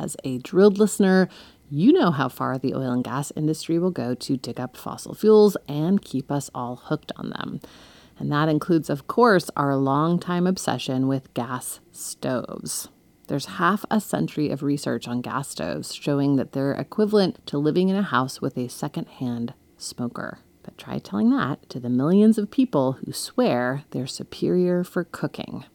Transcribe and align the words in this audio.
As 0.00 0.16
a 0.24 0.38
drilled 0.38 0.78
listener, 0.78 1.28
you 1.68 1.92
know 1.92 2.10
how 2.10 2.30
far 2.30 2.56
the 2.56 2.74
oil 2.74 2.90
and 2.90 3.04
gas 3.04 3.32
industry 3.36 3.78
will 3.78 3.90
go 3.90 4.14
to 4.14 4.36
dig 4.38 4.58
up 4.58 4.74
fossil 4.74 5.14
fuels 5.14 5.58
and 5.68 6.02
keep 6.02 6.32
us 6.32 6.48
all 6.54 6.76
hooked 6.76 7.12
on 7.16 7.28
them. 7.28 7.60
And 8.18 8.32
that 8.32 8.48
includes, 8.48 8.88
of 8.88 9.06
course, 9.06 9.50
our 9.56 9.76
longtime 9.76 10.46
obsession 10.46 11.06
with 11.06 11.34
gas 11.34 11.80
stoves. 11.92 12.88
There's 13.28 13.44
half 13.60 13.84
a 13.90 14.00
century 14.00 14.48
of 14.48 14.62
research 14.62 15.06
on 15.06 15.20
gas 15.20 15.50
stoves 15.50 15.94
showing 15.94 16.36
that 16.36 16.52
they're 16.52 16.72
equivalent 16.72 17.46
to 17.48 17.58
living 17.58 17.90
in 17.90 17.96
a 17.96 18.02
house 18.02 18.40
with 18.40 18.56
a 18.56 18.68
secondhand 18.68 19.52
smoker. 19.76 20.38
But 20.62 20.78
try 20.78 20.98
telling 20.98 21.28
that 21.30 21.68
to 21.68 21.78
the 21.78 21.90
millions 21.90 22.38
of 22.38 22.50
people 22.50 22.92
who 23.04 23.12
swear 23.12 23.84
they're 23.90 24.06
superior 24.06 24.82
for 24.82 25.04
cooking. 25.04 25.66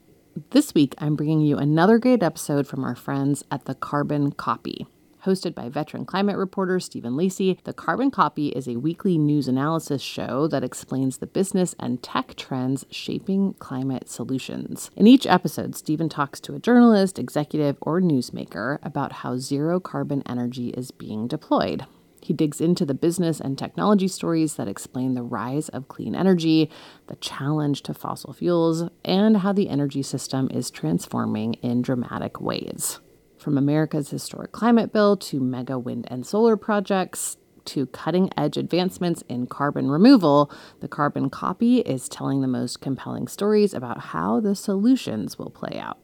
This 0.49 0.73
week, 0.73 0.95
I'm 0.97 1.15
bringing 1.15 1.39
you 1.39 1.57
another 1.57 1.97
great 1.97 2.21
episode 2.21 2.67
from 2.67 2.83
our 2.83 2.93
friends 2.93 3.41
at 3.49 3.63
the 3.63 3.73
Carbon 3.73 4.33
Copy. 4.33 4.85
Hosted 5.23 5.55
by 5.55 5.69
veteran 5.69 6.03
climate 6.03 6.35
reporter 6.35 6.77
Stephen 6.81 7.15
Lacey, 7.15 7.57
The 7.63 7.71
Carbon 7.71 8.11
Copy 8.11 8.49
is 8.49 8.67
a 8.67 8.75
weekly 8.75 9.17
news 9.17 9.47
analysis 9.47 10.01
show 10.01 10.49
that 10.49 10.61
explains 10.61 11.19
the 11.19 11.25
business 11.25 11.73
and 11.79 12.03
tech 12.03 12.35
trends 12.35 12.85
shaping 12.91 13.53
climate 13.59 14.09
solutions. 14.09 14.91
In 14.97 15.07
each 15.07 15.25
episode, 15.25 15.73
Stephen 15.73 16.09
talks 16.09 16.41
to 16.41 16.53
a 16.53 16.59
journalist, 16.59 17.17
executive, 17.17 17.77
or 17.79 18.01
newsmaker 18.01 18.79
about 18.83 19.13
how 19.13 19.37
zero 19.37 19.79
carbon 19.79 20.21
energy 20.25 20.71
is 20.71 20.91
being 20.91 21.29
deployed. 21.29 21.85
He 22.25 22.33
digs 22.33 22.59
into 22.59 22.87
the 22.87 22.95
business 22.95 23.39
and 23.39 23.55
technology 23.55 24.07
stories 24.07 24.55
that 24.55 24.67
explain 24.67 25.13
the 25.13 25.21
rise 25.21 25.69
of 25.69 25.87
clean 25.87 26.15
energy, 26.15 26.71
the 27.05 27.17
challenge 27.17 27.83
to 27.83 27.93
fossil 27.93 28.33
fuels, 28.33 28.89
and 29.03 29.37
how 29.37 29.53
the 29.53 29.69
energy 29.69 30.01
system 30.01 30.49
is 30.51 30.71
transforming 30.71 31.53
in 31.61 31.83
dramatic 31.83 32.41
ways. 32.41 32.99
From 33.37 33.59
America's 33.59 34.09
historic 34.09 34.51
climate 34.51 34.91
bill 34.91 35.15
to 35.17 35.39
mega 35.39 35.77
wind 35.77 36.07
and 36.09 36.25
solar 36.25 36.57
projects 36.57 37.37
to 37.65 37.85
cutting 37.85 38.31
edge 38.35 38.57
advancements 38.57 39.23
in 39.29 39.45
carbon 39.45 39.91
removal, 39.91 40.51
the 40.79 40.87
carbon 40.87 41.29
copy 41.29 41.81
is 41.81 42.09
telling 42.09 42.41
the 42.41 42.47
most 42.47 42.81
compelling 42.81 43.27
stories 43.27 43.71
about 43.71 43.99
how 43.99 44.39
the 44.39 44.55
solutions 44.55 45.37
will 45.37 45.51
play 45.51 45.77
out. 45.77 45.99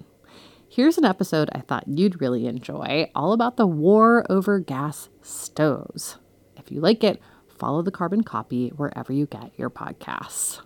Here's 0.74 0.98
an 0.98 1.04
episode 1.04 1.50
I 1.52 1.60
thought 1.60 1.84
you'd 1.86 2.22
really 2.22 2.48
enjoy, 2.48 3.12
all 3.14 3.34
about 3.34 3.58
the 3.58 3.68
war 3.68 4.26
over 4.30 4.58
gas 4.58 5.10
stoves. 5.22 6.18
If 6.56 6.72
you 6.72 6.80
like 6.80 7.04
it, 7.04 7.22
follow 7.58 7.82
the 7.82 7.92
carbon 7.92 8.24
copy 8.24 8.70
wherever 8.70 9.12
you 9.12 9.26
get 9.26 9.52
your 9.58 9.70
podcasts. 9.70 10.62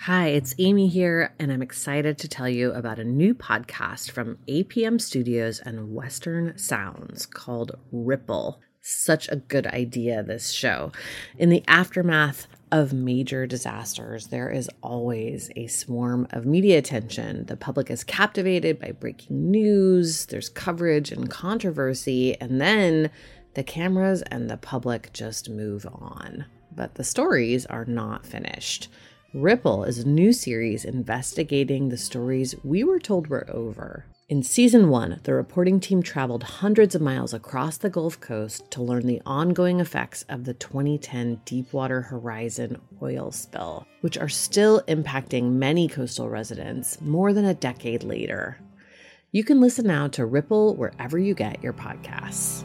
Hi, 0.00 0.28
it's 0.28 0.54
Amy 0.58 0.88
here, 0.88 1.34
and 1.38 1.52
I'm 1.52 1.60
excited 1.60 2.16
to 2.20 2.28
tell 2.28 2.48
you 2.48 2.72
about 2.72 2.98
a 2.98 3.04
new 3.04 3.34
podcast 3.34 4.10
from 4.10 4.38
APM 4.48 4.98
Studios 4.98 5.60
and 5.60 5.94
Western 5.94 6.56
Sounds 6.56 7.26
called 7.26 7.72
Ripple. 7.92 8.62
Such 8.80 9.28
a 9.28 9.36
good 9.36 9.66
idea, 9.66 10.22
this 10.22 10.52
show. 10.52 10.90
In 11.36 11.50
the 11.50 11.64
aftermath 11.68 12.46
of 12.72 12.92
major 12.92 13.46
disasters, 13.46 14.28
there 14.28 14.50
is 14.50 14.68
always 14.82 15.50
a 15.56 15.66
swarm 15.66 16.26
of 16.30 16.46
media 16.46 16.78
attention. 16.78 17.46
The 17.46 17.56
public 17.56 17.90
is 17.90 18.04
captivated 18.04 18.78
by 18.78 18.92
breaking 18.92 19.50
news, 19.50 20.26
there's 20.26 20.48
coverage 20.48 21.12
and 21.12 21.30
controversy, 21.30 22.40
and 22.40 22.60
then 22.60 23.10
the 23.54 23.62
cameras 23.62 24.22
and 24.22 24.50
the 24.50 24.56
public 24.56 25.12
just 25.12 25.48
move 25.48 25.86
on. 25.86 26.44
But 26.74 26.96
the 26.96 27.04
stories 27.04 27.64
are 27.66 27.84
not 27.84 28.26
finished. 28.26 28.88
Ripple 29.32 29.84
is 29.84 29.98
a 29.98 30.08
new 30.08 30.32
series 30.32 30.84
investigating 30.84 31.88
the 31.88 31.96
stories 31.96 32.54
we 32.64 32.84
were 32.84 32.98
told 32.98 33.28
were 33.28 33.48
over. 33.50 34.06
In 34.28 34.42
season 34.42 34.88
one, 34.88 35.20
the 35.22 35.34
reporting 35.34 35.78
team 35.78 36.02
traveled 36.02 36.42
hundreds 36.42 36.96
of 36.96 37.00
miles 37.00 37.32
across 37.32 37.76
the 37.76 37.88
Gulf 37.88 38.18
Coast 38.18 38.68
to 38.72 38.82
learn 38.82 39.06
the 39.06 39.22
ongoing 39.24 39.78
effects 39.78 40.24
of 40.28 40.42
the 40.42 40.54
2010 40.54 41.42
Deepwater 41.44 42.02
Horizon 42.02 42.80
oil 43.00 43.30
spill, 43.30 43.86
which 44.00 44.18
are 44.18 44.28
still 44.28 44.82
impacting 44.88 45.52
many 45.52 45.86
coastal 45.86 46.28
residents 46.28 47.00
more 47.00 47.32
than 47.32 47.44
a 47.44 47.54
decade 47.54 48.02
later. 48.02 48.58
You 49.30 49.44
can 49.44 49.60
listen 49.60 49.86
now 49.86 50.08
to 50.08 50.26
Ripple 50.26 50.74
wherever 50.74 51.20
you 51.20 51.32
get 51.32 51.62
your 51.62 51.72
podcasts. 51.72 52.64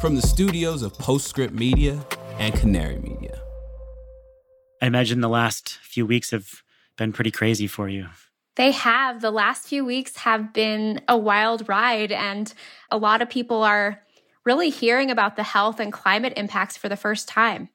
From 0.00 0.16
the 0.16 0.22
studios 0.22 0.82
of 0.82 0.96
Postscript 0.96 1.52
Media 1.52 2.02
and 2.38 2.54
Canary 2.54 2.98
Media. 3.00 3.38
I 4.80 4.86
imagine 4.86 5.20
the 5.20 5.28
last 5.28 5.76
few 5.82 6.06
weeks 6.06 6.30
have 6.30 6.62
been 6.96 7.12
pretty 7.12 7.30
crazy 7.30 7.66
for 7.66 7.86
you. 7.86 8.06
They 8.56 8.70
have. 8.70 9.20
The 9.20 9.30
last 9.30 9.68
few 9.68 9.84
weeks 9.84 10.16
have 10.16 10.54
been 10.54 11.02
a 11.06 11.18
wild 11.18 11.68
ride, 11.68 12.12
and 12.12 12.50
a 12.90 12.96
lot 12.96 13.20
of 13.20 13.28
people 13.28 13.62
are 13.62 14.02
really 14.46 14.70
hearing 14.70 15.10
about 15.10 15.36
the 15.36 15.42
health 15.42 15.78
and 15.78 15.92
climate 15.92 16.32
impacts 16.34 16.78
for 16.78 16.88
the 16.88 16.96
first 16.96 17.28
time. 17.28 17.68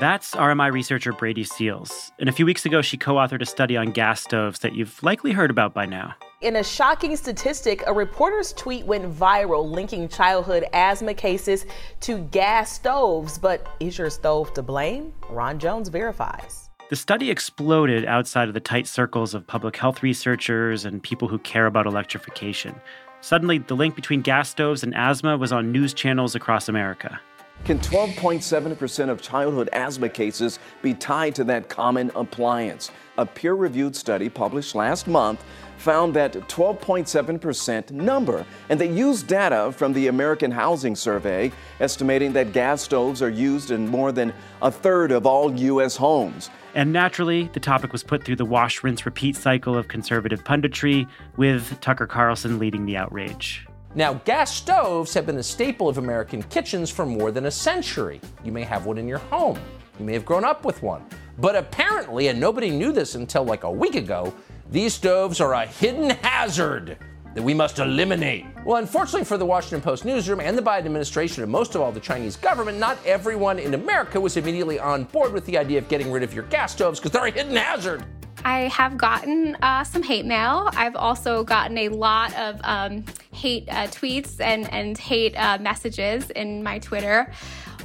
That's 0.00 0.34
RMI 0.34 0.72
researcher 0.72 1.12
Brady 1.12 1.44
Seals. 1.44 2.10
And 2.18 2.28
a 2.28 2.32
few 2.32 2.44
weeks 2.44 2.66
ago, 2.66 2.82
she 2.82 2.96
co 2.96 3.14
authored 3.14 3.42
a 3.42 3.46
study 3.46 3.76
on 3.76 3.92
gas 3.92 4.22
stoves 4.22 4.58
that 4.58 4.74
you've 4.74 5.00
likely 5.04 5.30
heard 5.30 5.52
about 5.52 5.72
by 5.72 5.86
now. 5.86 6.14
In 6.40 6.56
a 6.56 6.64
shocking 6.64 7.14
statistic, 7.14 7.84
a 7.86 7.92
reporter's 7.92 8.52
tweet 8.54 8.84
went 8.86 9.04
viral 9.04 9.70
linking 9.70 10.08
childhood 10.08 10.64
asthma 10.72 11.14
cases 11.14 11.64
to 12.00 12.18
gas 12.32 12.72
stoves. 12.72 13.38
But 13.38 13.68
is 13.78 13.96
your 13.96 14.10
stove 14.10 14.52
to 14.54 14.62
blame? 14.64 15.12
Ron 15.30 15.60
Jones 15.60 15.88
verifies. 15.90 16.70
The 16.90 16.96
study 16.96 17.30
exploded 17.30 18.04
outside 18.04 18.48
of 18.48 18.54
the 18.54 18.60
tight 18.60 18.88
circles 18.88 19.32
of 19.32 19.46
public 19.46 19.76
health 19.76 20.02
researchers 20.02 20.84
and 20.84 21.04
people 21.04 21.28
who 21.28 21.38
care 21.38 21.66
about 21.66 21.86
electrification. 21.86 22.74
Suddenly, 23.20 23.58
the 23.58 23.76
link 23.76 23.94
between 23.94 24.22
gas 24.22 24.48
stoves 24.48 24.82
and 24.82 24.92
asthma 24.96 25.36
was 25.36 25.52
on 25.52 25.70
news 25.70 25.94
channels 25.94 26.34
across 26.34 26.68
America. 26.68 27.20
Can 27.64 27.78
12.7% 27.78 29.08
of 29.08 29.22
childhood 29.22 29.70
asthma 29.72 30.10
cases 30.10 30.58
be 30.82 30.92
tied 30.92 31.34
to 31.36 31.44
that 31.44 31.70
common 31.70 32.10
appliance? 32.14 32.90
A 33.16 33.24
peer 33.24 33.54
reviewed 33.54 33.96
study 33.96 34.28
published 34.28 34.74
last 34.74 35.06
month 35.06 35.42
found 35.78 36.12
that 36.12 36.34
12.7% 36.34 37.90
number, 37.90 38.44
and 38.68 38.78
they 38.78 38.90
used 38.90 39.26
data 39.28 39.72
from 39.72 39.94
the 39.94 40.08
American 40.08 40.50
Housing 40.50 40.94
Survey, 40.94 41.50
estimating 41.80 42.34
that 42.34 42.52
gas 42.52 42.82
stoves 42.82 43.22
are 43.22 43.30
used 43.30 43.70
in 43.70 43.88
more 43.88 44.12
than 44.12 44.34
a 44.60 44.70
third 44.70 45.10
of 45.10 45.24
all 45.24 45.50
U.S. 45.54 45.96
homes. 45.96 46.50
And 46.74 46.92
naturally, 46.92 47.48
the 47.54 47.60
topic 47.60 47.92
was 47.92 48.02
put 48.02 48.24
through 48.24 48.36
the 48.36 48.44
wash, 48.44 48.82
rinse, 48.82 49.06
repeat 49.06 49.36
cycle 49.36 49.74
of 49.74 49.88
conservative 49.88 50.44
punditry, 50.44 51.08
with 51.38 51.80
Tucker 51.80 52.06
Carlson 52.06 52.58
leading 52.58 52.84
the 52.84 52.98
outrage. 52.98 53.66
Now, 53.96 54.14
gas 54.24 54.52
stoves 54.52 55.14
have 55.14 55.24
been 55.24 55.38
a 55.38 55.42
staple 55.42 55.88
of 55.88 55.98
American 55.98 56.42
kitchens 56.42 56.90
for 56.90 57.06
more 57.06 57.30
than 57.30 57.46
a 57.46 57.50
century. 57.50 58.20
You 58.42 58.50
may 58.50 58.64
have 58.64 58.86
one 58.86 58.98
in 58.98 59.06
your 59.06 59.18
home, 59.18 59.56
you 60.00 60.04
may 60.04 60.14
have 60.14 60.24
grown 60.24 60.44
up 60.44 60.64
with 60.64 60.82
one. 60.82 61.04
But 61.38 61.54
apparently, 61.54 62.26
and 62.26 62.40
nobody 62.40 62.70
knew 62.70 62.90
this 62.90 63.14
until 63.14 63.44
like 63.44 63.62
a 63.62 63.70
week 63.70 63.94
ago, 63.94 64.34
these 64.68 64.94
stoves 64.94 65.40
are 65.40 65.52
a 65.54 65.64
hidden 65.64 66.10
hazard 66.10 66.98
that 67.34 67.42
we 67.42 67.54
must 67.54 67.78
eliminate. 67.78 68.44
Well, 68.64 68.78
unfortunately 68.78 69.24
for 69.24 69.38
the 69.38 69.46
Washington 69.46 69.80
Post 69.80 70.04
newsroom 70.04 70.40
and 70.40 70.58
the 70.58 70.62
Biden 70.62 70.86
administration, 70.86 71.44
and 71.44 71.52
most 71.52 71.76
of 71.76 71.80
all 71.80 71.92
the 71.92 72.00
Chinese 72.00 72.34
government, 72.36 72.78
not 72.78 72.98
everyone 73.06 73.60
in 73.60 73.74
America 73.74 74.20
was 74.20 74.36
immediately 74.36 74.80
on 74.80 75.04
board 75.04 75.32
with 75.32 75.46
the 75.46 75.56
idea 75.56 75.78
of 75.78 75.88
getting 75.88 76.10
rid 76.10 76.24
of 76.24 76.34
your 76.34 76.44
gas 76.44 76.72
stoves 76.72 76.98
because 76.98 77.12
they're 77.12 77.26
a 77.26 77.30
hidden 77.30 77.54
hazard. 77.54 78.04
I 78.44 78.68
have 78.68 78.98
gotten 78.98 79.56
uh, 79.62 79.84
some 79.84 80.02
hate 80.02 80.26
mail. 80.26 80.68
I've 80.74 80.96
also 80.96 81.44
gotten 81.44 81.78
a 81.78 81.88
lot 81.88 82.34
of 82.36 82.60
um, 82.62 83.04
hate 83.32 83.68
uh, 83.68 83.86
tweets 83.86 84.40
and, 84.40 84.70
and 84.72 84.98
hate 84.98 85.34
uh, 85.34 85.58
messages 85.58 86.30
in 86.30 86.62
my 86.62 86.78
Twitter. 86.78 87.32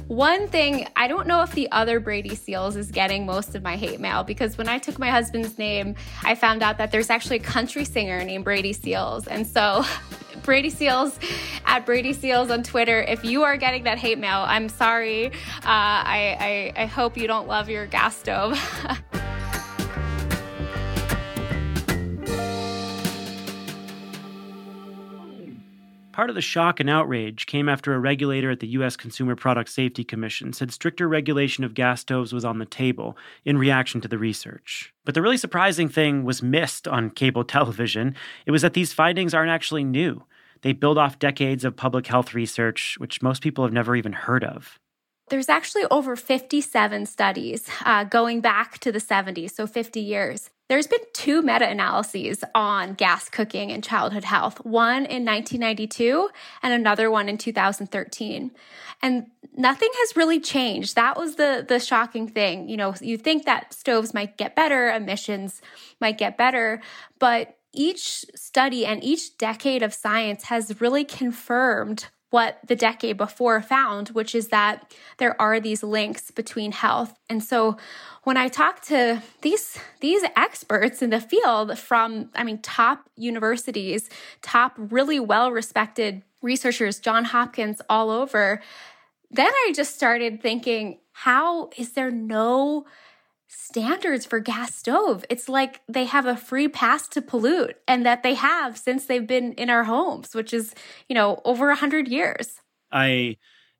One 0.06 0.48
thing, 0.48 0.88
I 0.96 1.06
don't 1.08 1.26
know 1.26 1.42
if 1.42 1.52
the 1.52 1.70
other 1.70 2.00
Brady 2.00 2.34
Seals 2.34 2.76
is 2.76 2.90
getting 2.90 3.24
most 3.24 3.54
of 3.54 3.62
my 3.62 3.76
hate 3.76 4.00
mail 4.00 4.24
because 4.24 4.58
when 4.58 4.68
I 4.68 4.78
took 4.78 4.98
my 4.98 5.08
husband's 5.08 5.56
name, 5.56 5.94
I 6.24 6.34
found 6.34 6.62
out 6.62 6.78
that 6.78 6.90
there's 6.90 7.10
actually 7.10 7.36
a 7.36 7.42
country 7.42 7.84
singer 7.84 8.22
named 8.24 8.44
Brady 8.44 8.72
Seals. 8.72 9.28
And 9.28 9.46
so 9.46 9.84
Brady 10.42 10.70
Seals 10.70 11.18
at 11.64 11.86
Brady 11.86 12.12
Seals 12.12 12.50
on 12.50 12.64
Twitter. 12.64 13.02
If 13.02 13.24
you 13.24 13.44
are 13.44 13.56
getting 13.56 13.84
that 13.84 13.98
hate 13.98 14.18
mail, 14.18 14.44
I'm 14.46 14.68
sorry. 14.68 15.26
Uh, 15.26 15.30
I, 15.64 16.72
I, 16.76 16.82
I 16.82 16.86
hope 16.86 17.16
you 17.16 17.26
don't 17.26 17.46
love 17.46 17.68
your 17.68 17.86
gas 17.86 18.16
stove. 18.16 18.58
Part 26.20 26.28
of 26.28 26.36
the 26.36 26.42
shock 26.42 26.80
and 26.80 26.90
outrage 26.90 27.46
came 27.46 27.66
after 27.66 27.94
a 27.94 27.98
regulator 27.98 28.50
at 28.50 28.60
the 28.60 28.66
U.S. 28.66 28.94
Consumer 28.94 29.34
Product 29.34 29.70
Safety 29.70 30.04
Commission 30.04 30.52
said 30.52 30.70
stricter 30.70 31.08
regulation 31.08 31.64
of 31.64 31.72
gas 31.72 32.02
stoves 32.02 32.34
was 32.34 32.44
on 32.44 32.58
the 32.58 32.66
table 32.66 33.16
in 33.46 33.56
reaction 33.56 34.02
to 34.02 34.06
the 34.06 34.18
research. 34.18 34.92
But 35.06 35.14
the 35.14 35.22
really 35.22 35.38
surprising 35.38 35.88
thing 35.88 36.24
was 36.24 36.42
missed 36.42 36.86
on 36.86 37.08
cable 37.08 37.42
television. 37.56 38.14
It 38.44 38.50
was 38.50 38.60
that 38.60 38.74
these 38.74 38.92
findings 38.92 39.32
aren't 39.32 39.50
actually 39.50 39.82
new. 39.82 40.22
They 40.60 40.74
build 40.74 40.98
off 40.98 41.18
decades 41.18 41.64
of 41.64 41.74
public 41.74 42.06
health 42.06 42.34
research, 42.34 42.96
which 42.98 43.22
most 43.22 43.42
people 43.42 43.64
have 43.64 43.72
never 43.72 43.96
even 43.96 44.12
heard 44.12 44.44
of. 44.44 44.78
There's 45.30 45.48
actually 45.48 45.84
over 45.90 46.16
57 46.16 47.06
studies 47.06 47.66
uh, 47.86 48.04
going 48.04 48.42
back 48.42 48.78
to 48.80 48.92
the 48.92 48.98
70s, 48.98 49.52
so 49.52 49.66
50 49.66 50.00
years. 50.00 50.50
There's 50.70 50.86
been 50.86 51.00
two 51.12 51.42
meta 51.42 51.68
analyses 51.68 52.44
on 52.54 52.94
gas 52.94 53.28
cooking 53.28 53.72
and 53.72 53.82
childhood 53.82 54.22
health, 54.22 54.64
one 54.64 54.98
in 55.04 55.24
1992 55.24 56.30
and 56.62 56.72
another 56.72 57.10
one 57.10 57.28
in 57.28 57.38
2013. 57.38 58.52
And 59.02 59.26
nothing 59.56 59.88
has 59.92 60.14
really 60.14 60.38
changed. 60.38 60.94
That 60.94 61.18
was 61.18 61.34
the, 61.34 61.66
the 61.68 61.80
shocking 61.80 62.28
thing. 62.28 62.68
You 62.68 62.76
know, 62.76 62.94
you 63.00 63.18
think 63.18 63.46
that 63.46 63.74
stoves 63.74 64.14
might 64.14 64.36
get 64.36 64.54
better, 64.54 64.92
emissions 64.92 65.60
might 66.00 66.18
get 66.18 66.36
better, 66.36 66.80
but 67.18 67.58
each 67.72 68.24
study 68.36 68.86
and 68.86 69.02
each 69.02 69.38
decade 69.38 69.82
of 69.82 69.92
science 69.92 70.44
has 70.44 70.80
really 70.80 71.04
confirmed 71.04 72.06
what 72.30 72.58
the 72.66 72.76
decade 72.76 73.16
before 73.16 73.60
found, 73.60 74.08
which 74.10 74.34
is 74.34 74.48
that 74.48 74.94
there 75.18 75.40
are 75.40 75.60
these 75.60 75.82
links 75.82 76.30
between 76.30 76.72
health. 76.72 77.14
And 77.28 77.42
so 77.42 77.76
when 78.22 78.36
I 78.36 78.48
talk 78.48 78.82
to 78.82 79.22
these 79.42 79.78
these 80.00 80.22
experts 80.36 81.02
in 81.02 81.10
the 81.10 81.20
field 81.20 81.78
from 81.78 82.30
I 82.34 82.44
mean 82.44 82.58
top 82.62 83.08
universities, 83.16 84.08
top 84.42 84.74
really 84.76 85.20
well-respected 85.20 86.22
researchers, 86.40 87.00
John 87.00 87.24
Hopkins 87.24 87.82
all 87.88 88.10
over, 88.10 88.62
then 89.30 89.50
I 89.66 89.72
just 89.74 89.94
started 89.94 90.40
thinking, 90.40 90.98
how 91.12 91.70
is 91.76 91.92
there 91.92 92.10
no 92.10 92.86
standards 93.50 94.24
for 94.24 94.38
gas 94.38 94.74
stove. 94.74 95.24
It's 95.28 95.48
like 95.48 95.80
they 95.88 96.04
have 96.04 96.26
a 96.26 96.36
free 96.36 96.68
pass 96.68 97.08
to 97.08 97.20
pollute 97.20 97.76
and 97.88 98.06
that 98.06 98.22
they 98.22 98.34
have 98.34 98.78
since 98.78 99.06
they've 99.06 99.26
been 99.26 99.52
in 99.54 99.68
our 99.68 99.84
homes, 99.84 100.34
which 100.34 100.54
is, 100.54 100.74
you 101.08 101.14
know, 101.14 101.40
over 101.44 101.70
a 101.70 101.76
hundred 101.76 102.08
years. 102.08 102.60
I 102.92 103.36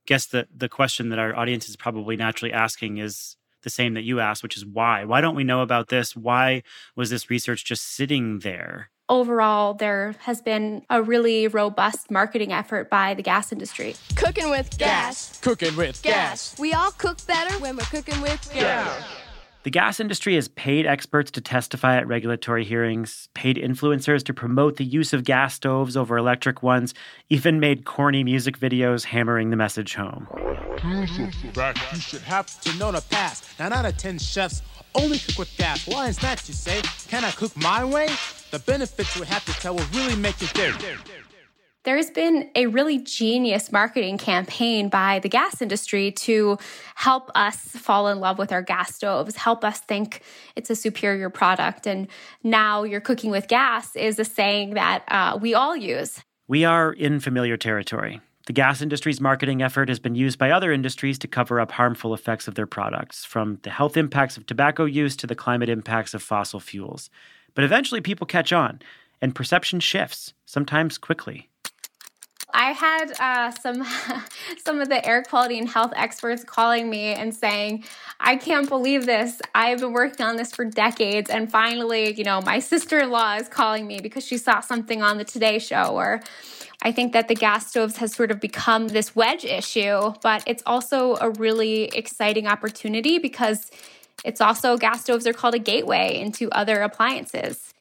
guess 0.07 0.27
the 0.27 0.49
the 0.55 0.69
question 0.69 1.11
that 1.11 1.19
our 1.19 1.37
audience 1.37 1.69
is 1.69 1.77
probably 1.77 2.17
naturally 2.17 2.53
asking 2.53 2.99
is 2.99 3.37
the 3.63 3.71
same 3.71 3.95
that 3.95 4.03
you 4.03 4.21
asked, 4.21 4.43
which 4.43 4.57
is 4.57 4.65
why? 4.67 5.05
Why 5.05 5.21
don't 5.21 5.37
we 5.37 5.45
know 5.45 5.61
about 5.61 5.89
this? 5.89 6.17
Why 6.17 6.63
was 6.97 7.11
this 7.11 7.31
research 7.31 7.65
just 7.65 7.85
sitting 7.85 8.41
there? 8.41 8.91
Overall, 9.09 9.75
there 9.75 10.15
has 10.21 10.41
been 10.41 10.85
a 10.89 11.03
really 11.03 11.49
robust 11.49 12.11
marketing 12.11 12.53
effort 12.53 12.89
by 12.89 13.15
the 13.15 13.23
gas 13.23 13.51
industry. 13.53 13.97
Cooking 14.15 14.51
with 14.51 14.79
gas. 14.79 15.39
Cooking 15.41 15.77
with 15.77 16.01
gas. 16.03 16.57
We 16.59 16.73
all 16.73 16.93
cook 16.93 17.19
better 17.27 17.59
when 17.59 17.77
we're 17.77 17.83
cooking 17.85 18.21
with 18.21 18.51
gas. 18.55 19.05
The 19.63 19.71
gas 19.71 20.01
industry 20.01 20.37
has 20.37 20.49
paid 20.49 20.87
experts 20.87 21.31
to 21.33 21.43
testify 21.43 21.99
at 21.99 22.07
regulatory 22.07 22.65
hearings, 22.65 23.29
paid 23.35 23.57
influencers 23.57 24.25
to 24.25 24.33
promote 24.33 24.77
the 24.77 24.87
use 24.87 25.13
of 25.13 25.23
gas 25.23 25.53
stoves 25.55 25.99
over 25.99 26.17
electric 26.17 26.63
ones, 26.63 26.95
even 27.29 27.61
made 27.61 27.85
corny 27.85 28.25
music 28.25 28.59
videos 28.59 29.05
hammering 29.05 29.51
the 29.51 29.57
message 29.57 29.95
home. 29.95 30.27
You 30.83 31.07
should 31.07 32.23
have 32.23 32.61
to 32.63 32.79
know 32.79 32.91
the 32.91 33.05
past. 33.11 33.59
Nine 33.61 33.75
out 33.75 33.85
of 33.85 33.99
ten 33.99 34.19
chefs 34.19 34.63
only 34.95 35.19
cook 35.19 35.41
with 35.41 35.57
gas. 35.59 35.87
Why 35.87 36.09
is 36.09 36.17
that, 36.21 36.49
you 36.49 36.55
say? 36.55 36.81
Can 37.09 37.23
I 37.23 37.31
cook 37.31 37.55
my 37.55 37.85
way? 37.85 38.09
The 38.53 38.61
benefits 38.61 39.15
we 39.21 39.27
have 39.27 39.45
to 39.45 39.53
tell 39.53 39.75
will 39.75 39.87
really 39.93 40.17
make 40.17 40.43
it 40.43 40.55
there 40.55 40.73
there 41.85 41.97
has 41.97 42.11
been 42.11 42.51
a 42.55 42.67
really 42.67 42.99
genius 42.99 43.73
marketing 43.73 44.19
campaign 44.19 44.89
by 44.89 45.19
the 45.21 45.29
gas 45.29 45.63
industry 45.63 46.13
to 46.13 46.59
help 46.95 47.31
us 47.35 47.57
fall 47.57 48.09
in 48.09 48.21
love 48.21 48.39
with 48.39 48.53
our 48.53 48.63
gas 48.63 48.95
stoves, 48.95 49.37
help 49.37 49.65
us 49.65 49.81
think 49.81 50.23
it's 50.57 50.71
a 50.71 50.77
superior 50.77 51.31
product. 51.31 51.87
And 51.87 52.09
now 52.43 52.83
you're 52.83 53.01
cooking 53.01 53.31
with 53.31 53.49
gas 53.49 53.97
is 53.97 54.19
a 54.19 54.25
saying 54.25 54.75
that 54.75 55.05
uh, 55.09 55.39
we 55.41 55.55
all 55.55 55.75
use. 55.75 56.21
We 56.49 56.65
are 56.65 56.93
in 56.93 57.21
familiar 57.21 57.57
territory. 57.57 58.21
The 58.47 58.53
gas 58.53 58.83
industry's 58.83 59.21
marketing 59.21 59.63
effort 59.63 59.89
has 59.89 60.01
been 60.01 60.15
used 60.17 60.39
by 60.39 60.51
other 60.51 60.73
industries 60.73 61.19
to 61.21 61.29
cover 61.29 61.61
up 61.61 61.71
harmful 61.71 62.13
effects 62.15 62.49
of 62.49 62.57
their 62.57 62.67
products, 62.67 63.25
from 63.25 63.61
the 63.63 63.71
health 63.71 63.97
impacts 63.97 64.37
of 64.37 64.47
tobacco 64.47 64.87
use 64.87 65.15
to 65.17 65.27
the 65.27 65.37
climate 65.37 65.69
impacts 65.69 66.15
of 66.15 66.23
fossil 66.23 66.59
fuels. 66.59 67.11
But 67.55 67.65
eventually 67.65 68.01
people 68.01 68.27
catch 68.27 68.53
on, 68.53 68.81
and 69.23 69.35
perception 69.35 69.79
shifts, 69.79 70.33
sometimes 70.47 70.99
quickly. 70.99 71.50
I 72.55 72.73
had 72.73 73.13
uh, 73.19 73.51
some 73.51 73.85
some 74.65 74.81
of 74.81 74.89
the 74.89 75.07
air 75.07 75.23
quality 75.23 75.59
and 75.59 75.69
health 75.69 75.93
experts 75.97 76.45
calling 76.45 76.89
me 76.89 77.15
and 77.15 77.35
saying, 77.35 77.85
"I 78.19 78.37
can't 78.37 78.69
believe 78.69 79.07
this. 79.07 79.41
I've 79.55 79.81
been 79.81 79.93
working 79.93 80.25
on 80.25 80.37
this 80.37 80.55
for 80.55 80.65
decades, 80.65 81.31
and 81.31 81.51
finally, 81.51 82.13
you 82.15 82.25
know, 82.25 82.41
my 82.41 82.59
sister-in-law 82.73 83.37
is 83.37 83.49
calling 83.49 83.87
me 83.87 84.01
because 84.01 84.25
she 84.25 84.39
saw 84.39 84.61
something 84.61 85.03
on 85.03 85.19
the 85.19 85.25
Today 85.25 85.59
Show." 85.59 85.95
Or, 85.95 86.21
I 86.83 86.93
think 86.93 87.13
that 87.13 87.29
the 87.29 87.35
gas 87.35 87.67
stoves 87.67 87.97
has 87.99 88.15
sort 88.15 88.31
of 88.31 88.41
become 88.41 88.89
this 88.89 89.15
wedge 89.15 89.45
issue, 89.45 90.15
but 90.23 90.43
it's 90.47 90.63
also 90.65 91.17
a 91.17 91.31
really 91.31 91.85
exciting 91.85 92.47
opportunity 92.47 93.19
because 93.19 93.71
it's 94.25 94.41
also 94.41 94.77
gas 94.77 95.03
stoves 95.03 95.27
are 95.27 95.33
called 95.33 95.55
a 95.55 95.59
gateway 95.59 96.19
into 96.19 96.51
other 96.53 96.81
appliances. 96.81 97.75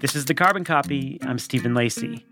This 0.00 0.16
is 0.16 0.24
the 0.24 0.32
Carbon 0.32 0.64
Copy. 0.64 1.18
I'm 1.26 1.38
Stephen 1.38 1.74
Lacey. 1.74 2.24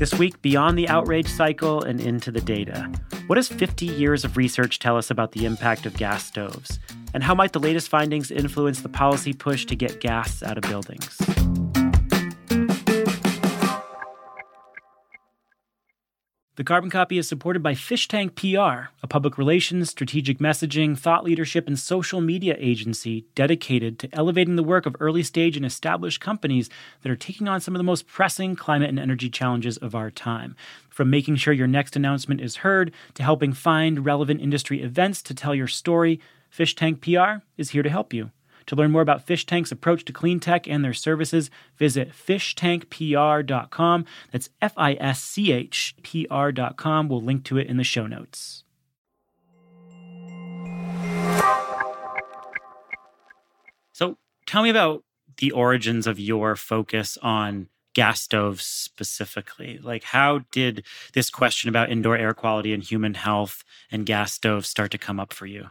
This 0.00 0.12
week, 0.18 0.42
beyond 0.42 0.76
the 0.76 0.88
outrage 0.88 1.28
cycle 1.28 1.80
and 1.80 2.00
into 2.00 2.32
the 2.32 2.40
data. 2.40 2.90
What 3.28 3.36
does 3.36 3.46
50 3.46 3.86
years 3.86 4.24
of 4.24 4.36
research 4.36 4.80
tell 4.80 4.96
us 4.96 5.12
about 5.12 5.30
the 5.30 5.44
impact 5.44 5.86
of 5.86 5.96
gas 5.96 6.26
stoves? 6.26 6.80
And 7.14 7.22
how 7.22 7.36
might 7.36 7.52
the 7.52 7.60
latest 7.60 7.88
findings 7.88 8.32
influence 8.32 8.80
the 8.80 8.88
policy 8.88 9.32
push 9.32 9.64
to 9.66 9.76
get 9.76 10.00
gas 10.00 10.42
out 10.42 10.58
of 10.58 10.62
buildings? 10.62 11.16
The 16.56 16.62
Carbon 16.62 16.88
Copy 16.88 17.18
is 17.18 17.26
supported 17.26 17.64
by 17.64 17.74
Fischtank 17.74 18.36
PR, 18.36 18.92
a 19.02 19.08
public 19.08 19.36
relations, 19.36 19.90
strategic 19.90 20.38
messaging, 20.38 20.96
thought 20.96 21.24
leadership, 21.24 21.66
and 21.66 21.76
social 21.76 22.20
media 22.20 22.54
agency 22.60 23.24
dedicated 23.34 23.98
to 23.98 24.08
elevating 24.12 24.54
the 24.54 24.62
work 24.62 24.86
of 24.86 24.94
early 25.00 25.24
stage 25.24 25.56
and 25.56 25.66
established 25.66 26.20
companies 26.20 26.70
that 27.02 27.10
are 27.10 27.16
taking 27.16 27.48
on 27.48 27.60
some 27.60 27.74
of 27.74 27.80
the 27.80 27.82
most 27.82 28.06
pressing 28.06 28.54
climate 28.54 28.88
and 28.88 29.00
energy 29.00 29.28
challenges 29.28 29.78
of 29.78 29.96
our 29.96 30.12
time. 30.12 30.54
From 30.88 31.10
making 31.10 31.36
sure 31.36 31.52
your 31.52 31.66
next 31.66 31.96
announcement 31.96 32.40
is 32.40 32.58
heard 32.58 32.92
to 33.14 33.24
helping 33.24 33.52
find 33.52 34.04
relevant 34.04 34.40
industry 34.40 34.80
events 34.80 35.22
to 35.22 35.34
tell 35.34 35.56
your 35.56 35.66
story, 35.66 36.20
Fischtank 36.56 37.00
PR 37.00 37.42
is 37.56 37.70
here 37.70 37.82
to 37.82 37.90
help 37.90 38.12
you. 38.12 38.30
To 38.66 38.76
learn 38.76 38.90
more 38.90 39.02
about 39.02 39.26
Fischtank's 39.26 39.72
approach 39.72 40.04
to 40.06 40.12
clean 40.12 40.40
tech 40.40 40.66
and 40.66 40.84
their 40.84 40.94
services, 40.94 41.50
visit 41.76 42.12
fischtankpr.com. 42.12 44.04
That's 44.30 44.50
F 44.60 44.72
I 44.76 44.94
S 44.94 45.22
C 45.22 45.52
H 45.52 45.94
P 46.02 46.26
R.com. 46.30 47.08
We'll 47.08 47.22
link 47.22 47.44
to 47.44 47.58
it 47.58 47.66
in 47.66 47.76
the 47.76 47.84
show 47.84 48.06
notes. 48.06 48.64
So 53.92 54.18
tell 54.46 54.62
me 54.62 54.70
about 54.70 55.04
the 55.38 55.50
origins 55.50 56.06
of 56.06 56.18
your 56.18 56.56
focus 56.56 57.18
on 57.22 57.68
gas 57.94 58.20
stoves 58.20 58.64
specifically. 58.64 59.78
Like, 59.78 60.04
how 60.04 60.40
did 60.50 60.84
this 61.12 61.30
question 61.30 61.68
about 61.68 61.90
indoor 61.90 62.16
air 62.16 62.34
quality 62.34 62.74
and 62.74 62.82
human 62.82 63.14
health 63.14 63.64
and 63.90 64.04
gas 64.04 64.32
stoves 64.32 64.68
start 64.68 64.90
to 64.90 64.98
come 64.98 65.20
up 65.20 65.32
for 65.32 65.46
you? 65.46 65.70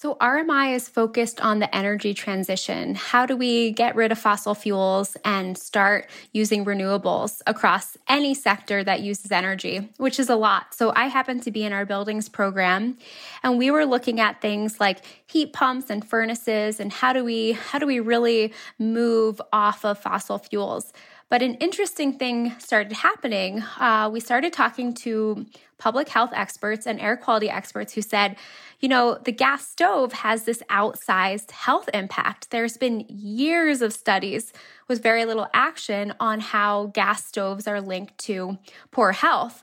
So, 0.00 0.14
RMI 0.14 0.74
is 0.76 0.88
focused 0.88 1.42
on 1.42 1.58
the 1.58 1.76
energy 1.76 2.14
transition. 2.14 2.94
How 2.94 3.26
do 3.26 3.36
we 3.36 3.72
get 3.72 3.94
rid 3.94 4.10
of 4.10 4.18
fossil 4.18 4.54
fuels 4.54 5.14
and 5.26 5.58
start 5.58 6.08
using 6.32 6.64
renewables 6.64 7.42
across 7.46 7.98
any 8.08 8.32
sector 8.32 8.82
that 8.82 9.02
uses 9.02 9.30
energy, 9.30 9.90
which 9.98 10.18
is 10.18 10.30
a 10.30 10.36
lot. 10.36 10.72
So, 10.72 10.90
I 10.96 11.08
happen 11.08 11.38
to 11.40 11.50
be 11.50 11.64
in 11.64 11.74
our 11.74 11.84
buildings 11.84 12.30
program 12.30 12.96
and 13.42 13.58
we 13.58 13.70
were 13.70 13.84
looking 13.84 14.20
at 14.20 14.40
things 14.40 14.80
like 14.80 15.04
heat 15.26 15.52
pumps 15.52 15.90
and 15.90 16.02
furnaces 16.02 16.80
and 16.80 16.90
how 16.90 17.12
do 17.12 17.22
we 17.22 17.52
how 17.52 17.78
do 17.78 17.86
we 17.86 18.00
really 18.00 18.54
move 18.78 19.38
off 19.52 19.84
of 19.84 19.98
fossil 19.98 20.38
fuels? 20.38 20.94
But 21.30 21.42
an 21.42 21.54
interesting 21.54 22.12
thing 22.12 22.58
started 22.58 22.92
happening. 22.92 23.62
Uh, 23.78 24.10
we 24.12 24.18
started 24.18 24.52
talking 24.52 24.92
to 24.94 25.46
public 25.78 26.08
health 26.08 26.32
experts 26.34 26.88
and 26.88 27.00
air 27.00 27.16
quality 27.16 27.48
experts 27.48 27.94
who 27.94 28.02
said, 28.02 28.36
you 28.80 28.88
know, 28.88 29.16
the 29.24 29.30
gas 29.30 29.66
stove 29.66 30.12
has 30.12 30.42
this 30.42 30.60
outsized 30.68 31.52
health 31.52 31.88
impact. 31.94 32.50
There's 32.50 32.76
been 32.76 33.06
years 33.08 33.80
of 33.80 33.92
studies 33.92 34.52
with 34.88 35.04
very 35.04 35.24
little 35.24 35.46
action 35.54 36.14
on 36.18 36.40
how 36.40 36.86
gas 36.86 37.24
stoves 37.24 37.68
are 37.68 37.80
linked 37.80 38.18
to 38.18 38.58
poor 38.90 39.12
health. 39.12 39.62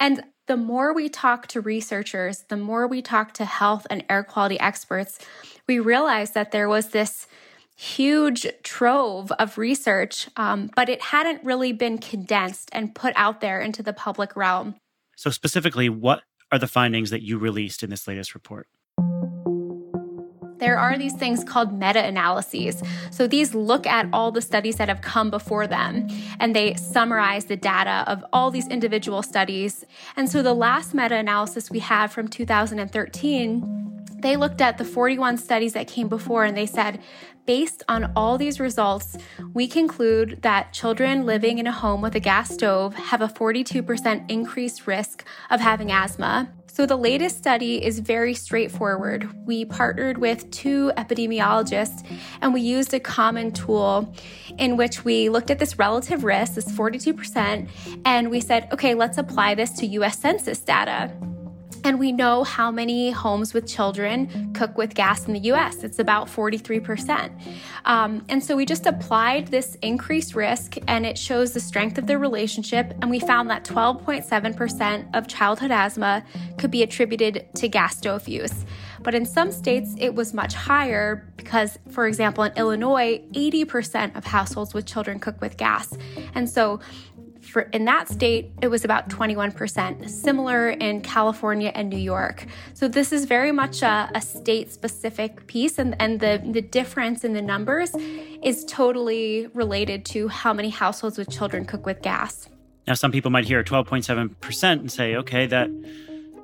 And 0.00 0.24
the 0.46 0.56
more 0.56 0.94
we 0.94 1.10
talk 1.10 1.46
to 1.48 1.60
researchers, 1.60 2.44
the 2.48 2.56
more 2.56 2.86
we 2.86 3.02
talk 3.02 3.34
to 3.34 3.44
health 3.44 3.86
and 3.90 4.02
air 4.08 4.24
quality 4.24 4.58
experts, 4.58 5.18
we 5.68 5.78
realized 5.78 6.32
that 6.34 6.52
there 6.52 6.70
was 6.70 6.88
this 6.88 7.26
huge 7.74 8.46
trove 8.62 9.32
of 9.32 9.58
research, 9.58 10.28
um, 10.36 10.70
but 10.76 10.88
it 10.88 11.00
hadn't 11.00 11.42
really 11.44 11.72
been 11.72 11.98
condensed 11.98 12.70
and 12.72 12.94
put 12.94 13.12
out 13.16 13.40
there 13.40 13.60
into 13.60 13.82
the 13.82 13.92
public 13.92 14.36
realm. 14.36 14.74
So, 15.16 15.30
specifically, 15.30 15.88
what 15.88 16.22
are 16.50 16.58
the 16.58 16.68
findings 16.68 17.10
that 17.10 17.22
you 17.22 17.38
released 17.38 17.82
in 17.82 17.90
this 17.90 18.06
latest 18.06 18.34
report? 18.34 18.66
There 20.62 20.78
are 20.78 20.96
these 20.96 21.14
things 21.14 21.42
called 21.42 21.72
meta 21.72 22.04
analyses. 22.04 22.84
So 23.10 23.26
these 23.26 23.52
look 23.52 23.84
at 23.84 24.06
all 24.12 24.30
the 24.30 24.40
studies 24.40 24.76
that 24.76 24.88
have 24.88 25.00
come 25.00 25.28
before 25.28 25.66
them 25.66 26.06
and 26.38 26.54
they 26.54 26.74
summarize 26.74 27.46
the 27.46 27.56
data 27.56 28.04
of 28.06 28.24
all 28.32 28.52
these 28.52 28.68
individual 28.68 29.24
studies. 29.24 29.84
And 30.14 30.30
so 30.30 30.40
the 30.40 30.54
last 30.54 30.94
meta 30.94 31.16
analysis 31.16 31.68
we 31.68 31.80
have 31.80 32.12
from 32.12 32.28
2013 32.28 33.91
they 34.22 34.36
looked 34.36 34.60
at 34.60 34.78
the 34.78 34.84
41 34.84 35.36
studies 35.36 35.72
that 35.74 35.88
came 35.88 36.08
before 36.08 36.44
and 36.44 36.56
they 36.56 36.66
said, 36.66 37.00
based 37.44 37.82
on 37.88 38.12
all 38.14 38.38
these 38.38 38.60
results, 38.60 39.16
we 39.52 39.66
conclude 39.66 40.40
that 40.42 40.72
children 40.72 41.26
living 41.26 41.58
in 41.58 41.66
a 41.66 41.72
home 41.72 42.00
with 42.00 42.14
a 42.14 42.20
gas 42.20 42.54
stove 42.54 42.94
have 42.94 43.20
a 43.20 43.26
42% 43.26 44.30
increased 44.30 44.86
risk 44.86 45.26
of 45.50 45.60
having 45.60 45.90
asthma. 45.90 46.52
So, 46.68 46.86
the 46.86 46.96
latest 46.96 47.36
study 47.36 47.84
is 47.84 47.98
very 47.98 48.32
straightforward. 48.32 49.28
We 49.46 49.66
partnered 49.66 50.16
with 50.16 50.50
two 50.50 50.90
epidemiologists 50.96 52.10
and 52.40 52.54
we 52.54 52.62
used 52.62 52.94
a 52.94 53.00
common 53.00 53.52
tool 53.52 54.14
in 54.56 54.78
which 54.78 55.04
we 55.04 55.28
looked 55.28 55.50
at 55.50 55.58
this 55.58 55.78
relative 55.78 56.24
risk, 56.24 56.54
this 56.54 56.72
42%, 56.72 57.68
and 58.06 58.30
we 58.30 58.40
said, 58.40 58.68
okay, 58.72 58.94
let's 58.94 59.18
apply 59.18 59.54
this 59.54 59.72
to 59.80 59.86
US 59.86 60.18
Census 60.18 60.60
data. 60.60 61.12
And 61.84 61.98
we 61.98 62.12
know 62.12 62.44
how 62.44 62.70
many 62.70 63.10
homes 63.10 63.54
with 63.54 63.66
children 63.66 64.52
cook 64.54 64.78
with 64.78 64.94
gas 64.94 65.26
in 65.26 65.32
the 65.32 65.40
US. 65.52 65.82
It's 65.82 65.98
about 65.98 66.28
43%. 66.28 67.32
Um, 67.84 68.24
and 68.28 68.42
so 68.42 68.56
we 68.56 68.64
just 68.64 68.86
applied 68.86 69.48
this 69.48 69.76
increased 69.82 70.34
risk, 70.34 70.76
and 70.86 71.04
it 71.04 71.18
shows 71.18 71.52
the 71.52 71.60
strength 71.60 71.98
of 71.98 72.06
the 72.06 72.18
relationship. 72.18 72.94
And 73.00 73.10
we 73.10 73.18
found 73.18 73.50
that 73.50 73.64
12.7% 73.64 75.14
of 75.14 75.26
childhood 75.26 75.70
asthma 75.72 76.24
could 76.58 76.70
be 76.70 76.82
attributed 76.82 77.48
to 77.56 77.68
gas 77.68 77.96
stove 77.96 78.28
use. 78.28 78.64
But 79.02 79.14
in 79.14 79.26
some 79.26 79.50
states, 79.50 79.94
it 79.98 80.14
was 80.14 80.32
much 80.32 80.54
higher 80.54 81.28
because, 81.36 81.78
for 81.90 82.06
example, 82.06 82.44
in 82.44 82.52
Illinois, 82.56 83.20
80% 83.32 84.16
of 84.16 84.24
households 84.24 84.74
with 84.74 84.86
children 84.86 85.18
cook 85.18 85.40
with 85.40 85.56
gas. 85.56 85.96
And 86.34 86.48
so 86.48 86.78
for 87.42 87.62
in 87.72 87.84
that 87.86 88.08
state, 88.08 88.52
it 88.62 88.68
was 88.68 88.84
about 88.84 89.08
21%, 89.08 90.08
similar 90.08 90.70
in 90.70 91.00
California 91.00 91.72
and 91.74 91.90
New 91.90 91.98
York. 91.98 92.46
So 92.74 92.88
this 92.88 93.12
is 93.12 93.24
very 93.24 93.52
much 93.52 93.82
a, 93.82 94.10
a 94.14 94.20
state-specific 94.20 95.46
piece, 95.46 95.78
and, 95.78 95.96
and 96.00 96.20
the, 96.20 96.42
the 96.44 96.62
difference 96.62 97.24
in 97.24 97.32
the 97.32 97.42
numbers 97.42 97.94
is 98.42 98.64
totally 98.64 99.48
related 99.54 100.04
to 100.06 100.28
how 100.28 100.52
many 100.52 100.70
households 100.70 101.18
with 101.18 101.30
children 101.30 101.64
cook 101.64 101.84
with 101.84 102.00
gas. 102.02 102.48
Now, 102.86 102.94
some 102.94 103.12
people 103.12 103.30
might 103.30 103.44
hear 103.44 103.62
12.7% 103.62 104.72
and 104.72 104.90
say, 104.90 105.16
okay, 105.16 105.46
that 105.46 105.70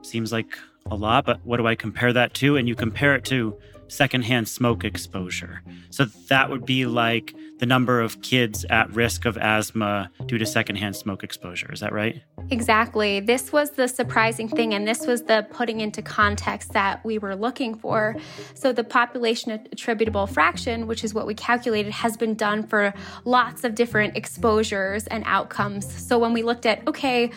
seems 0.03 0.33
like 0.33 0.59
a 0.91 0.95
lot, 0.95 1.27
but 1.27 1.41
what 1.45 1.57
do 1.59 1.67
I 1.67 1.75
compare 1.75 2.13
that 2.13 2.35
to? 2.35 2.57
And 2.57 2.69
you 2.69 2.75
compare 2.75 3.15
it 3.15 3.25
to 3.27 3.59
secondhand 3.89 4.49
smoke 4.49 4.85
exposure. 4.85 5.63
So 5.91 6.05
that 6.29 6.51
would 6.51 6.65
be 6.65 6.87
like 6.87 7.35
the 7.59 7.67
number 7.67 8.01
of 8.01 8.23
kids 8.23 8.65
at 8.71 8.91
risk 8.93 9.25
of 9.25 9.37
asthma 9.37 10.11
due 10.27 10.39
to 10.39 10.47
secondhand 10.47 10.97
smoke 10.97 11.25
exposure. 11.25 11.73
Is 11.73 11.81
that 11.81 11.93
right? 11.93 12.23
Exactly. 12.51 13.21
This 13.21 13.53
was 13.53 13.73
the 13.73 13.89
surprising 13.89 14.49
thing, 14.49 14.75
and 14.75 14.87
this 14.87 15.07
was 15.07 15.23
the 15.23 15.47
putting 15.51 15.81
into 15.81 16.01
context 16.03 16.73
that 16.73 17.05
we 17.05 17.19
were 17.19 17.35
looking 17.35 17.75
for. 17.75 18.17
So, 18.55 18.73
the 18.73 18.85
population 18.85 19.51
attributable 19.51 20.27
fraction, 20.27 20.87
which 20.87 21.05
is 21.05 21.15
what 21.15 21.27
we 21.27 21.35
calculated, 21.35 21.93
has 21.93 22.17
been 22.17 22.35
done 22.35 22.63
for 22.67 22.95
lots 23.25 23.65
of 23.65 23.75
different 23.75 24.17
exposures 24.17 25.07
and 25.09 25.25
outcomes. 25.27 25.91
So, 26.07 26.19
when 26.19 26.33
we 26.33 26.43
looked 26.43 26.67
at, 26.67 26.87
okay, 26.87 27.31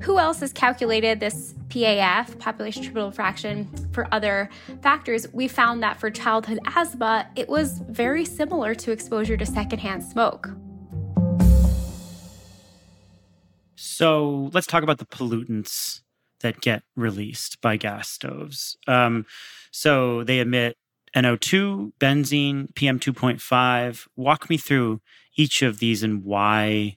who 0.00 0.18
else 0.18 0.40
has 0.40 0.52
calculated 0.52 1.20
this 1.20 1.54
PAF, 1.68 2.38
population 2.38 2.82
attributable 2.82 3.12
fraction, 3.12 3.68
for 3.92 4.06
other 4.12 4.48
factors? 4.82 5.26
We 5.32 5.48
found 5.48 5.82
that 5.82 5.98
for 5.98 6.10
childhood 6.10 6.60
asthma, 6.66 7.28
it 7.36 7.48
was 7.48 7.78
very 7.88 8.24
similar 8.24 8.74
to 8.76 8.92
exposure 8.92 9.36
to 9.36 9.46
secondhand 9.62 10.02
smoke. 10.02 10.50
So 13.76 14.50
let's 14.52 14.66
talk 14.66 14.82
about 14.82 14.98
the 14.98 15.06
pollutants 15.06 16.00
that 16.40 16.60
get 16.60 16.82
released 16.96 17.60
by 17.60 17.76
gas 17.76 18.08
stoves. 18.08 18.76
Um, 18.88 19.24
so 19.70 20.24
they 20.24 20.40
emit 20.40 20.76
NO2, 21.14 21.92
benzene, 22.00 22.72
PM2.5. 22.74 24.08
Walk 24.16 24.50
me 24.50 24.56
through 24.56 25.00
each 25.36 25.62
of 25.62 25.78
these 25.78 26.02
and 26.02 26.24
why, 26.24 26.96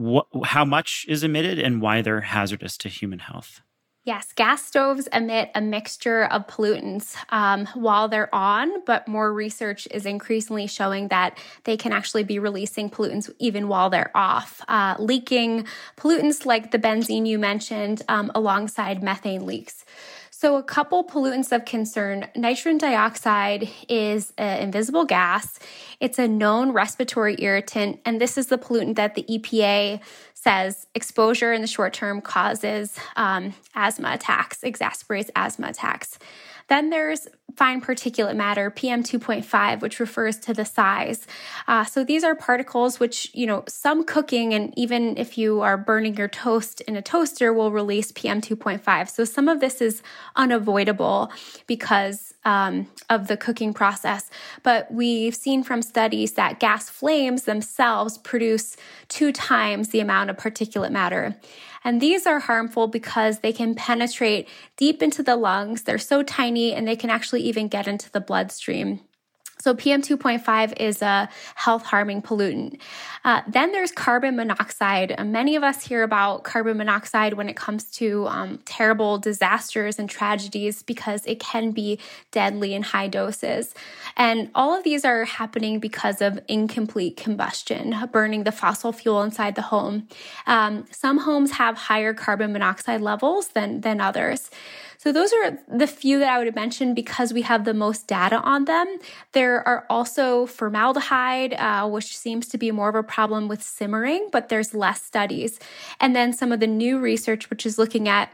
wh- 0.00 0.44
how 0.44 0.64
much 0.64 1.04
is 1.08 1.24
emitted 1.24 1.58
and 1.58 1.82
why 1.82 2.00
they're 2.00 2.20
hazardous 2.20 2.76
to 2.78 2.88
human 2.88 3.18
health. 3.18 3.60
Yes, 4.06 4.34
gas 4.34 4.62
stoves 4.62 5.08
emit 5.14 5.50
a 5.54 5.62
mixture 5.62 6.24
of 6.24 6.46
pollutants 6.46 7.16
um, 7.30 7.64
while 7.72 8.06
they're 8.06 8.32
on, 8.34 8.84
but 8.84 9.08
more 9.08 9.32
research 9.32 9.88
is 9.90 10.04
increasingly 10.04 10.66
showing 10.66 11.08
that 11.08 11.38
they 11.64 11.78
can 11.78 11.90
actually 11.90 12.22
be 12.22 12.38
releasing 12.38 12.90
pollutants 12.90 13.32
even 13.38 13.66
while 13.66 13.88
they're 13.88 14.14
off, 14.14 14.60
uh, 14.68 14.94
leaking 14.98 15.66
pollutants 15.96 16.44
like 16.44 16.70
the 16.70 16.78
benzene 16.78 17.26
you 17.26 17.38
mentioned 17.38 18.02
um, 18.08 18.30
alongside 18.34 19.02
methane 19.02 19.46
leaks. 19.46 19.86
So, 20.36 20.56
a 20.56 20.64
couple 20.64 21.04
pollutants 21.04 21.52
of 21.52 21.64
concern 21.64 22.26
nitrogen 22.34 22.76
dioxide 22.76 23.68
is 23.88 24.32
an 24.36 24.64
invisible 24.64 25.04
gas. 25.04 25.60
It's 26.00 26.18
a 26.18 26.26
known 26.26 26.72
respiratory 26.72 27.36
irritant, 27.38 28.00
and 28.04 28.20
this 28.20 28.36
is 28.36 28.48
the 28.48 28.58
pollutant 28.58 28.96
that 28.96 29.14
the 29.14 29.22
EPA 29.22 30.00
says 30.34 30.88
exposure 30.92 31.52
in 31.52 31.62
the 31.62 31.68
short 31.68 31.92
term 31.92 32.20
causes 32.20 32.98
um, 33.14 33.54
asthma 33.76 34.12
attacks, 34.12 34.62
exacerbates 34.62 35.30
asthma 35.36 35.68
attacks. 35.68 36.18
Then 36.68 36.90
there's 36.90 37.28
fine 37.56 37.80
particulate 37.80 38.36
matter, 38.36 38.70
PM2.5, 38.70 39.80
which 39.80 40.00
refers 40.00 40.38
to 40.38 40.52
the 40.52 40.64
size. 40.64 41.26
Uh, 41.68 41.84
so 41.84 42.04
these 42.04 42.24
are 42.24 42.34
particles 42.34 42.98
which, 42.98 43.30
you 43.32 43.46
know, 43.46 43.64
some 43.68 44.04
cooking 44.04 44.52
and 44.54 44.72
even 44.76 45.16
if 45.16 45.38
you 45.38 45.60
are 45.60 45.76
burning 45.76 46.16
your 46.16 46.28
toast 46.28 46.80
in 46.82 46.96
a 46.96 47.02
toaster 47.02 47.52
will 47.52 47.70
release 47.70 48.10
PM2.5. 48.12 49.08
So 49.08 49.24
some 49.24 49.48
of 49.48 49.60
this 49.60 49.80
is 49.80 50.02
unavoidable 50.36 51.30
because 51.66 52.34
um, 52.44 52.88
of 53.08 53.28
the 53.28 53.36
cooking 53.36 53.72
process. 53.72 54.30
But 54.62 54.92
we've 54.92 55.34
seen 55.34 55.62
from 55.62 55.80
studies 55.82 56.32
that 56.32 56.60
gas 56.60 56.90
flames 56.90 57.44
themselves 57.44 58.18
produce 58.18 58.76
two 59.08 59.32
times 59.32 59.88
the 59.88 60.00
amount 60.00 60.30
of 60.30 60.36
particulate 60.36 60.90
matter. 60.90 61.36
And 61.84 62.00
these 62.00 62.26
are 62.26 62.40
harmful 62.40 62.88
because 62.88 63.40
they 63.40 63.52
can 63.52 63.74
penetrate 63.74 64.48
deep 64.76 65.02
into 65.02 65.22
the 65.22 65.36
lungs. 65.36 65.82
They're 65.82 65.98
so 65.98 66.22
tiny 66.22 66.72
and 66.72 66.88
they 66.88 66.96
can 66.96 67.10
actually 67.10 67.42
even 67.42 67.68
get 67.68 67.86
into 67.86 68.10
the 68.10 68.20
bloodstream. 68.20 69.00
So, 69.64 69.74
PM2.5 69.74 70.74
is 70.78 71.00
a 71.00 71.26
health 71.54 71.84
harming 71.84 72.20
pollutant. 72.20 72.78
Uh, 73.24 73.40
then 73.48 73.72
there's 73.72 73.92
carbon 73.92 74.36
monoxide. 74.36 75.18
Many 75.24 75.56
of 75.56 75.62
us 75.62 75.86
hear 75.86 76.02
about 76.02 76.44
carbon 76.44 76.76
monoxide 76.76 77.32
when 77.32 77.48
it 77.48 77.56
comes 77.56 77.84
to 77.92 78.26
um, 78.26 78.58
terrible 78.66 79.16
disasters 79.16 79.98
and 79.98 80.10
tragedies 80.10 80.82
because 80.82 81.24
it 81.24 81.40
can 81.40 81.70
be 81.70 81.98
deadly 82.30 82.74
in 82.74 82.82
high 82.82 83.08
doses. 83.08 83.72
And 84.18 84.50
all 84.54 84.76
of 84.76 84.84
these 84.84 85.02
are 85.02 85.24
happening 85.24 85.78
because 85.78 86.20
of 86.20 86.38
incomplete 86.46 87.16
combustion, 87.16 87.94
burning 88.12 88.44
the 88.44 88.52
fossil 88.52 88.92
fuel 88.92 89.22
inside 89.22 89.54
the 89.54 89.62
home. 89.62 90.08
Um, 90.46 90.84
some 90.90 91.20
homes 91.20 91.52
have 91.52 91.78
higher 91.78 92.12
carbon 92.12 92.52
monoxide 92.52 93.00
levels 93.00 93.48
than, 93.48 93.80
than 93.80 93.98
others. 93.98 94.50
So 94.98 95.12
those 95.12 95.32
are 95.32 95.58
the 95.68 95.86
few 95.86 96.18
that 96.18 96.28
I 96.28 96.42
would 96.42 96.54
mention 96.54 96.94
because 96.94 97.32
we 97.32 97.42
have 97.42 97.64
the 97.64 97.74
most 97.74 98.06
data 98.06 98.36
on 98.36 98.64
them. 98.64 98.98
There 99.32 99.66
are 99.66 99.86
also 99.90 100.46
formaldehyde, 100.46 101.54
uh, 101.54 101.88
which 101.88 102.16
seems 102.16 102.48
to 102.48 102.58
be 102.58 102.70
more 102.70 102.88
of 102.88 102.94
a 102.94 103.02
problem 103.02 103.48
with 103.48 103.62
simmering, 103.62 104.28
but 104.32 104.48
there's 104.48 104.74
less 104.74 105.02
studies. 105.02 105.58
And 106.00 106.14
then 106.14 106.32
some 106.32 106.52
of 106.52 106.60
the 106.60 106.66
new 106.66 106.98
research, 106.98 107.50
which 107.50 107.66
is 107.66 107.78
looking 107.78 108.08
at, 108.08 108.32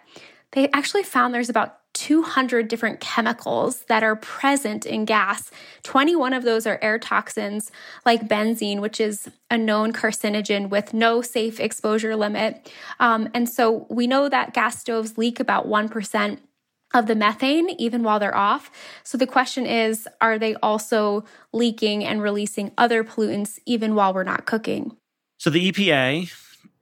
they 0.52 0.68
actually 0.72 1.04
found 1.04 1.32
there's 1.32 1.48
about 1.48 1.80
200 1.94 2.68
different 2.68 3.00
chemicals 3.00 3.82
that 3.88 4.02
are 4.02 4.16
present 4.16 4.86
in 4.86 5.04
gas. 5.04 5.50
21 5.82 6.32
of 6.32 6.44
those 6.44 6.66
are 6.66 6.78
air 6.82 6.98
toxins 6.98 7.70
like 8.06 8.28
benzene, 8.28 8.80
which 8.80 9.00
is 9.00 9.28
a 9.50 9.58
known 9.58 9.92
carcinogen 9.92 10.68
with 10.68 10.94
no 10.94 11.20
safe 11.20 11.58
exposure 11.58 12.14
limit. 12.14 12.72
Um, 13.00 13.28
and 13.34 13.48
so 13.48 13.86
we 13.90 14.06
know 14.06 14.28
that 14.28 14.54
gas 14.54 14.78
stoves 14.78 15.18
leak 15.18 15.40
about 15.40 15.66
1% 15.66 16.38
of 16.92 17.06
the 17.06 17.14
methane 17.14 17.70
even 17.78 18.02
while 18.02 18.18
they're 18.18 18.36
off. 18.36 18.70
So 19.04 19.16
the 19.16 19.26
question 19.26 19.66
is 19.66 20.08
are 20.20 20.38
they 20.38 20.54
also 20.56 21.24
leaking 21.52 22.04
and 22.04 22.22
releasing 22.22 22.72
other 22.76 23.04
pollutants 23.04 23.58
even 23.66 23.94
while 23.94 24.12
we're 24.12 24.24
not 24.24 24.46
cooking? 24.46 24.96
So 25.38 25.50
the 25.50 25.70
EPA 25.70 26.32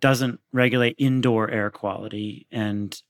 doesn't 0.00 0.40
regulate 0.52 0.94
indoor 0.98 1.50
air 1.50 1.70
quality 1.70 2.46
and 2.50 3.00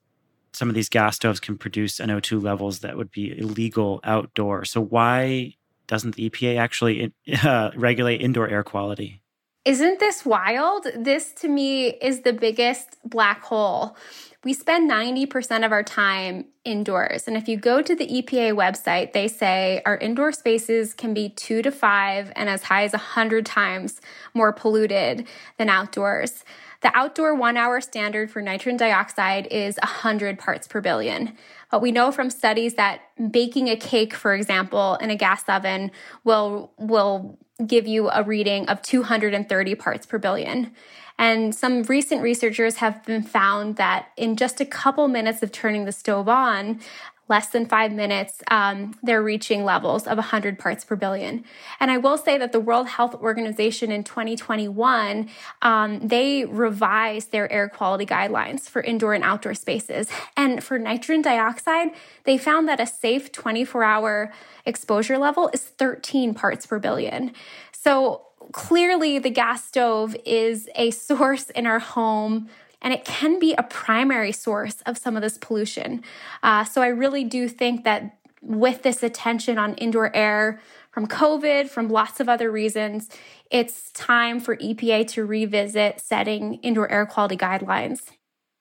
some 0.52 0.68
of 0.68 0.74
these 0.74 0.88
gas 0.88 1.16
stoves 1.16 1.40
can 1.40 1.56
produce 1.56 1.98
NO2 1.98 2.42
levels 2.42 2.80
that 2.80 2.96
would 2.96 3.10
be 3.12 3.38
illegal 3.38 4.00
outdoor. 4.02 4.64
So 4.64 4.80
why 4.80 5.54
doesn't 5.86 6.16
the 6.16 6.28
EPA 6.28 6.58
actually 6.58 7.12
uh, 7.44 7.70
regulate 7.76 8.20
indoor 8.20 8.48
air 8.48 8.64
quality? 8.64 9.22
Isn't 9.68 10.00
this 10.00 10.24
wild? 10.24 10.86
This 10.96 11.32
to 11.42 11.46
me 11.46 11.88
is 11.88 12.22
the 12.22 12.32
biggest 12.32 12.96
black 13.04 13.42
hole. 13.42 13.98
We 14.42 14.54
spend 14.54 14.90
90% 14.90 15.66
of 15.66 15.72
our 15.72 15.82
time 15.82 16.46
indoors. 16.64 17.28
And 17.28 17.36
if 17.36 17.48
you 17.48 17.58
go 17.58 17.82
to 17.82 17.94
the 17.94 18.06
EPA 18.06 18.54
website, 18.54 19.12
they 19.12 19.28
say 19.28 19.82
our 19.84 19.98
indoor 19.98 20.32
spaces 20.32 20.94
can 20.94 21.12
be 21.12 21.28
two 21.28 21.60
to 21.60 21.70
five 21.70 22.32
and 22.34 22.48
as 22.48 22.62
high 22.62 22.84
as 22.84 22.92
100 22.92 23.44
times 23.44 24.00
more 24.32 24.54
polluted 24.54 25.28
than 25.58 25.68
outdoors. 25.68 26.44
The 26.80 26.90
outdoor 26.96 27.34
one 27.34 27.58
hour 27.58 27.82
standard 27.82 28.30
for 28.30 28.40
nitrogen 28.40 28.78
dioxide 28.78 29.48
is 29.50 29.76
100 29.82 30.38
parts 30.38 30.66
per 30.66 30.80
billion. 30.80 31.36
But 31.70 31.82
we 31.82 31.92
know 31.92 32.10
from 32.10 32.30
studies 32.30 32.72
that 32.74 33.02
baking 33.30 33.68
a 33.68 33.76
cake, 33.76 34.14
for 34.14 34.32
example, 34.32 34.94
in 34.94 35.10
a 35.10 35.16
gas 35.16 35.42
oven 35.46 35.90
will, 36.24 36.72
will 36.78 37.38
give 37.66 37.86
you 37.86 38.10
a 38.10 38.22
reading 38.22 38.68
of 38.68 38.82
230 38.82 39.74
parts 39.74 40.06
per 40.06 40.18
billion. 40.18 40.72
And 41.18 41.52
some 41.52 41.82
recent 41.82 42.22
researchers 42.22 42.76
have 42.76 43.04
been 43.04 43.22
found 43.22 43.76
that 43.76 44.10
in 44.16 44.36
just 44.36 44.60
a 44.60 44.64
couple 44.64 45.08
minutes 45.08 45.42
of 45.42 45.50
turning 45.50 45.84
the 45.84 45.92
stove 45.92 46.28
on, 46.28 46.80
less 47.28 47.48
than 47.48 47.66
five 47.66 47.92
minutes, 47.92 48.42
um, 48.50 48.94
they're 49.02 49.22
reaching 49.22 49.64
levels 49.64 50.06
of 50.06 50.16
100 50.16 50.58
parts 50.58 50.84
per 50.84 50.96
billion. 50.96 51.44
And 51.78 51.90
I 51.90 51.98
will 51.98 52.16
say 52.18 52.38
that 52.38 52.52
the 52.52 52.60
World 52.60 52.88
Health 52.88 53.14
Organization 53.14 53.92
in 53.92 54.04
2021, 54.04 55.28
um, 55.62 56.00
they 56.00 56.44
revised 56.44 57.30
their 57.32 57.50
air 57.52 57.68
quality 57.68 58.06
guidelines 58.06 58.68
for 58.68 58.82
indoor 58.82 59.14
and 59.14 59.24
outdoor 59.24 59.54
spaces. 59.54 60.08
And 60.36 60.64
for 60.64 60.78
nitrogen 60.78 61.22
dioxide, 61.22 61.90
they 62.24 62.38
found 62.38 62.68
that 62.68 62.80
a 62.80 62.86
safe 62.86 63.30
24 63.32 63.84
hour 63.84 64.32
exposure 64.64 65.18
level 65.18 65.50
is 65.52 65.62
13 65.62 66.34
parts 66.34 66.66
per 66.66 66.78
billion. 66.78 67.32
So 67.72 68.22
clearly, 68.52 69.18
the 69.18 69.30
gas 69.30 69.64
stove 69.64 70.16
is 70.24 70.68
a 70.74 70.90
source 71.08 71.50
in 71.50 71.66
our 71.66 71.78
home 71.78 72.48
and 72.82 72.92
it 72.92 73.04
can 73.04 73.38
be 73.38 73.54
a 73.54 73.62
primary 73.62 74.32
source 74.32 74.82
of 74.86 74.98
some 74.98 75.16
of 75.16 75.22
this 75.22 75.38
pollution. 75.38 76.02
Uh, 76.42 76.64
so 76.64 76.82
I 76.82 76.88
really 76.88 77.24
do 77.24 77.48
think 77.48 77.84
that 77.84 78.18
with 78.40 78.82
this 78.82 79.02
attention 79.02 79.58
on 79.58 79.74
indoor 79.74 80.14
air 80.14 80.60
from 80.90 81.06
COVID, 81.06 81.68
from 81.68 81.88
lots 81.88 82.20
of 82.20 82.28
other 82.28 82.50
reasons, 82.50 83.08
it's 83.50 83.90
time 83.92 84.40
for 84.40 84.56
EPA 84.56 85.08
to 85.08 85.24
revisit 85.24 86.00
setting 86.00 86.54
indoor 86.54 86.90
air 86.90 87.06
quality 87.06 87.36
guidelines. 87.36 88.10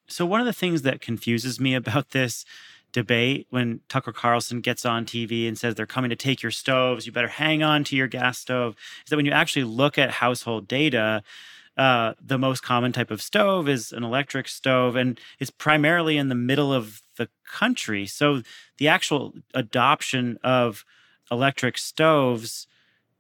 So, 0.08 0.26
one 0.26 0.40
of 0.40 0.46
the 0.46 0.54
things 0.54 0.84
that 0.84 1.02
confuses 1.02 1.60
me 1.60 1.76
about 1.76 2.12
this 2.12 2.46
debate 2.94 3.48
when 3.50 3.82
Tucker 3.90 4.14
Carlson 4.14 4.62
gets 4.62 4.86
on 4.86 5.06
TV 5.06 5.48
and 5.48 5.58
says 5.58 5.76
they're 5.76 5.86
coming 5.86 6.10
to 6.10 6.16
take 6.16 6.42
your 6.42 6.52
stoves, 6.52 7.06
you 7.06 7.12
better 7.12 7.28
hang 7.28 7.62
on 7.62 7.84
to 7.86 7.96
your 7.96 8.08
gas 8.08 8.40
stove, 8.40 8.76
is 9.04 9.10
that 9.10 9.18
when 9.18 9.26
you 9.26 9.32
actually 9.32 9.66
look 9.66 9.98
at 9.98 10.10
household 10.10 10.68
data, 10.68 11.22
uh, 11.78 12.14
the 12.20 12.38
most 12.38 12.64
common 12.64 12.92
type 12.92 13.12
of 13.12 13.22
stove 13.22 13.70
is 13.70 13.92
an 13.92 14.04
electric 14.04 14.48
stove, 14.48 14.96
and 14.96 15.20
it's 15.40 15.52
primarily 15.52 16.18
in 16.18 16.30
the 16.30 16.36
middle 16.36 16.74
of 16.74 17.02
the 17.18 17.30
country. 17.46 18.06
So 18.08 18.42
the 18.78 18.88
actual 18.88 19.34
adoption 19.54 20.40
of 20.44 20.84
electric 21.30 21.78
stoves 21.78 22.68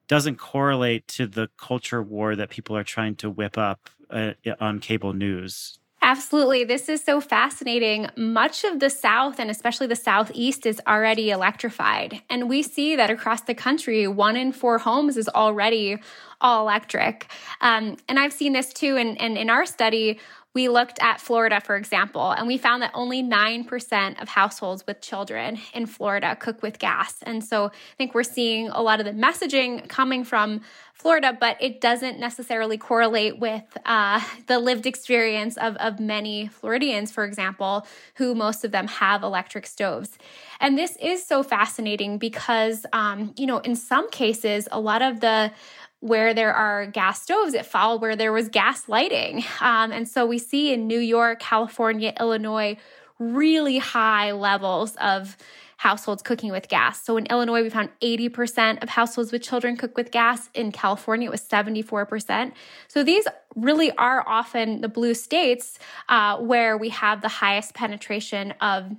doesn't 0.07 0.37
correlate 0.37 1.07
to 1.09 1.27
the 1.27 1.49
culture 1.57 2.01
war 2.01 2.35
that 2.35 2.49
people 2.49 2.75
are 2.75 2.83
trying 2.83 3.15
to 3.15 3.29
whip 3.29 3.57
up 3.57 3.89
uh, 4.09 4.33
on 4.59 4.79
cable 4.79 5.13
news. 5.13 5.79
Absolutely. 6.01 6.63
This 6.63 6.89
is 6.89 7.03
so 7.03 7.19
fascinating. 7.19 8.07
Much 8.15 8.63
of 8.63 8.79
the 8.79 8.89
South 8.89 9.39
and 9.39 9.49
especially 9.49 9.87
the 9.87 9.95
Southeast 9.95 10.65
is 10.65 10.79
already 10.87 11.31
electrified. 11.31 12.21
And 12.29 12.47
we 12.47 12.61
see 12.61 12.95
that 12.95 13.09
across 13.09 13.41
the 13.41 13.55
country, 13.55 14.07
one 14.07 14.37
in 14.37 14.51
four 14.51 14.77
homes 14.77 15.17
is 15.17 15.27
already 15.27 15.97
all 16.39 16.61
electric. 16.61 17.27
Um, 17.61 17.97
and 18.07 18.19
I've 18.19 18.31
seen 18.31 18.53
this 18.53 18.71
too. 18.73 18.95
And, 18.95 19.19
and 19.19 19.37
in 19.37 19.49
our 19.49 19.65
study, 19.65 20.19
we 20.57 20.69
looked 20.69 20.97
at 21.03 21.21
Florida, 21.21 21.61
for 21.61 21.75
example, 21.75 22.31
and 22.31 22.47
we 22.47 22.57
found 22.57 22.81
that 22.81 22.89
only 22.95 23.21
9% 23.21 24.19
of 24.19 24.27
households 24.27 24.87
with 24.87 24.99
children 25.01 25.59
in 25.71 25.85
Florida 25.85 26.35
cook 26.35 26.63
with 26.63 26.79
gas. 26.79 27.13
And 27.21 27.43
so 27.43 27.65
I 27.65 27.95
think 27.95 28.15
we're 28.15 28.23
seeing 28.23 28.69
a 28.69 28.81
lot 28.81 28.99
of 28.99 29.05
the 29.05 29.11
messaging 29.11 29.87
coming 29.87 30.23
from 30.23 30.61
Florida, 30.95 31.37
but 31.39 31.57
it 31.61 31.79
doesn't 31.79 32.19
necessarily 32.19 32.75
correlate 32.75 33.37
with 33.37 33.65
uh, 33.85 34.19
the 34.47 34.57
lived 34.57 34.87
experience 34.87 35.57
of, 35.57 35.75
of 35.75 35.99
many 35.99 36.47
Floridians, 36.47 37.11
for 37.11 37.23
example, 37.23 37.85
who 38.15 38.33
most 38.33 38.65
of 38.65 38.71
them 38.71 38.87
have 38.87 39.21
electric 39.21 39.67
stoves. 39.67 40.17
And 40.59 40.75
this 40.75 40.97
is 40.99 41.23
so 41.23 41.43
fascinating 41.43 42.17
because, 42.17 42.83
um, 42.93 43.31
you 43.37 43.45
know, 43.45 43.59
in 43.59 43.75
some 43.75 44.09
cases, 44.09 44.67
a 44.71 44.79
lot 44.79 45.03
of 45.03 45.19
the 45.19 45.51
where 45.99 46.33
there 46.33 46.53
are 46.53 46.85
gas 46.85 47.23
stoves, 47.23 47.53
it 47.53 47.65
followed 47.65 48.01
where 48.01 48.15
there 48.15 48.31
was 48.31 48.49
gas 48.49 48.87
lighting. 48.87 49.43
Um, 49.61 49.91
and 49.91 50.07
so 50.07 50.25
we 50.25 50.37
see 50.37 50.71
in 50.71 50.87
New 50.87 50.99
York, 50.99 51.39
California, 51.39 52.13
Illinois, 52.19 52.77
really 53.19 53.79
high 53.79 54.31
levels 54.31 54.95
of 54.97 55.37
households 55.77 56.23
cooking 56.23 56.51
with 56.51 56.67
gas. 56.67 57.03
So 57.03 57.17
in 57.17 57.27
Illinois, 57.27 57.61
we 57.61 57.69
found 57.69 57.89
80% 58.01 58.81
of 58.81 58.89
households 58.89 59.31
with 59.31 59.43
children 59.43 59.77
cook 59.77 59.95
with 59.95 60.11
gas. 60.11 60.49
In 60.53 60.71
California, 60.71 61.27
it 61.27 61.31
was 61.31 61.41
74%. 61.41 62.51
So 62.87 63.03
these 63.03 63.27
really 63.55 63.91
are 63.91 64.27
often 64.27 64.81
the 64.81 64.89
blue 64.89 65.13
states 65.13 65.77
uh, 66.09 66.37
where 66.37 66.77
we 66.77 66.89
have 66.89 67.21
the 67.21 67.27
highest 67.27 67.75
penetration 67.75 68.53
of 68.59 68.91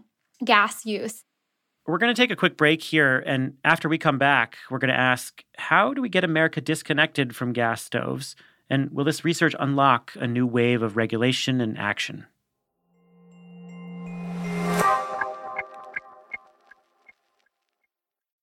gas 0.44 0.86
use. 0.86 1.24
We're 1.88 1.96
going 1.96 2.14
to 2.14 2.22
take 2.22 2.30
a 2.30 2.36
quick 2.36 2.58
break 2.58 2.82
here. 2.82 3.24
And 3.24 3.54
after 3.64 3.88
we 3.88 3.96
come 3.96 4.18
back, 4.18 4.58
we're 4.70 4.78
going 4.78 4.92
to 4.92 5.00
ask 5.00 5.42
how 5.56 5.94
do 5.94 6.02
we 6.02 6.10
get 6.10 6.22
America 6.22 6.60
disconnected 6.60 7.34
from 7.34 7.54
gas 7.54 7.82
stoves? 7.82 8.36
And 8.68 8.90
will 8.90 9.06
this 9.06 9.24
research 9.24 9.54
unlock 9.58 10.12
a 10.16 10.26
new 10.26 10.46
wave 10.46 10.82
of 10.82 10.98
regulation 10.98 11.62
and 11.62 11.78
action? 11.78 12.26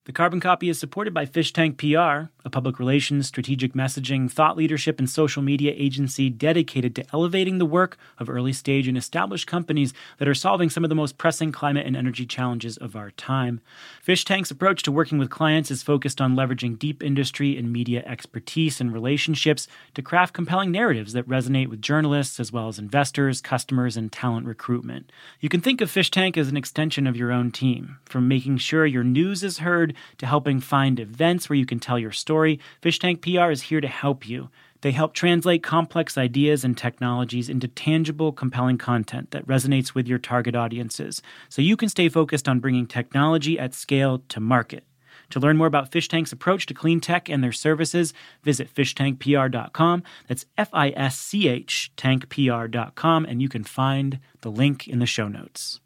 The 0.05 0.13
Carbon 0.13 0.39
Copy 0.39 0.69
is 0.69 0.77
supported 0.77 1.15
by 1.15 1.25
Fischtank 1.25 1.77
PR, 1.77 2.29
a 2.45 2.49
public 2.51 2.77
relations, 2.77 3.25
strategic 3.25 3.73
messaging, 3.73 4.31
thought 4.31 4.55
leadership, 4.55 4.99
and 4.99 5.09
social 5.09 5.41
media 5.41 5.73
agency 5.75 6.29
dedicated 6.29 6.95
to 6.95 7.05
elevating 7.11 7.57
the 7.57 7.65
work 7.65 7.97
of 8.19 8.29
early 8.29 8.53
stage 8.53 8.87
and 8.87 8.99
established 8.99 9.47
companies 9.47 9.95
that 10.19 10.27
are 10.27 10.35
solving 10.35 10.69
some 10.69 10.83
of 10.85 10.89
the 10.89 10.95
most 10.95 11.17
pressing 11.17 11.51
climate 11.51 11.87
and 11.87 11.97
energy 11.97 12.23
challenges 12.23 12.77
of 12.77 12.95
our 12.95 13.09
time. 13.09 13.61
Fischtank's 14.05 14.51
approach 14.51 14.83
to 14.83 14.91
working 14.91 15.17
with 15.17 15.31
clients 15.31 15.71
is 15.71 15.81
focused 15.81 16.21
on 16.21 16.35
leveraging 16.35 16.77
deep 16.77 17.01
industry 17.01 17.57
and 17.57 17.73
media 17.73 18.03
expertise 18.05 18.79
and 18.79 18.93
relationships 18.93 19.67
to 19.95 20.03
craft 20.03 20.35
compelling 20.35 20.71
narratives 20.71 21.13
that 21.13 21.27
resonate 21.27 21.67
with 21.67 21.81
journalists 21.81 22.39
as 22.39 22.51
well 22.51 22.67
as 22.67 22.77
investors, 22.77 23.41
customers, 23.41 23.97
and 23.97 24.11
talent 24.11 24.45
recruitment. 24.45 25.11
You 25.39 25.49
can 25.49 25.61
think 25.61 25.81
of 25.81 25.89
Fischtank 25.89 26.37
as 26.37 26.47
an 26.47 26.57
extension 26.57 27.07
of 27.07 27.17
your 27.17 27.31
own 27.31 27.49
team, 27.49 27.97
from 28.05 28.27
making 28.27 28.57
sure 28.57 28.85
your 28.85 29.03
news 29.03 29.43
is 29.43 29.57
heard 29.57 29.94
to 30.17 30.25
helping 30.25 30.59
find 30.59 30.99
events 30.99 31.49
where 31.49 31.57
you 31.57 31.65
can 31.65 31.79
tell 31.79 31.99
your 31.99 32.11
story, 32.11 32.59
Fischtank 32.81 33.21
PR 33.21 33.51
is 33.51 33.63
here 33.63 33.81
to 33.81 33.87
help 33.87 34.27
you. 34.27 34.49
They 34.81 34.91
help 34.91 35.13
translate 35.13 35.63
complex 35.63 36.17
ideas 36.17 36.63
and 36.63 36.77
technologies 36.77 37.49
into 37.49 37.67
tangible, 37.67 38.31
compelling 38.31 38.77
content 38.77 39.31
that 39.31 39.47
resonates 39.47 39.95
with 39.95 40.07
your 40.07 40.19
target 40.19 40.55
audiences, 40.55 41.21
so 41.49 41.61
you 41.61 41.75
can 41.75 41.89
stay 41.89 42.07
focused 42.07 42.47
on 42.47 42.59
bringing 42.59 42.85
technology 42.85 43.57
at 43.57 43.73
scale 43.73 44.21
to 44.29 44.39
market. 44.39 44.83
To 45.31 45.39
learn 45.39 45.57
more 45.57 45.67
about 45.67 45.91
Fischtank's 45.91 46.31
approach 46.31 46.65
to 46.67 46.73
clean 46.73 46.99
tech 46.99 47.29
and 47.29 47.43
their 47.43 47.51
services, 47.51 48.13
visit 48.43 48.73
fischtankpr.com. 48.73 50.03
That's 50.27 50.45
F 50.57 50.69
I 50.71 50.89
S 50.91 51.17
C 51.17 51.47
H 51.47 51.91
tankpr.com, 51.97 53.25
and 53.25 53.41
you 53.41 53.49
can 53.49 53.63
find 53.63 54.19
the 54.41 54.51
link 54.51 54.87
in 54.87 54.99
the 54.99 55.05
show 55.05 55.27
notes. 55.27 55.79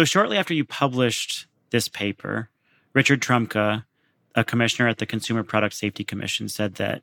So, 0.00 0.04
shortly 0.06 0.38
after 0.38 0.54
you 0.54 0.64
published 0.64 1.46
this 1.68 1.86
paper, 1.86 2.48
Richard 2.94 3.20
Trumka, 3.20 3.84
a 4.34 4.42
commissioner 4.42 4.88
at 4.88 4.96
the 4.96 5.04
Consumer 5.04 5.42
Product 5.42 5.74
Safety 5.74 6.04
Commission, 6.04 6.48
said 6.48 6.76
that 6.76 7.02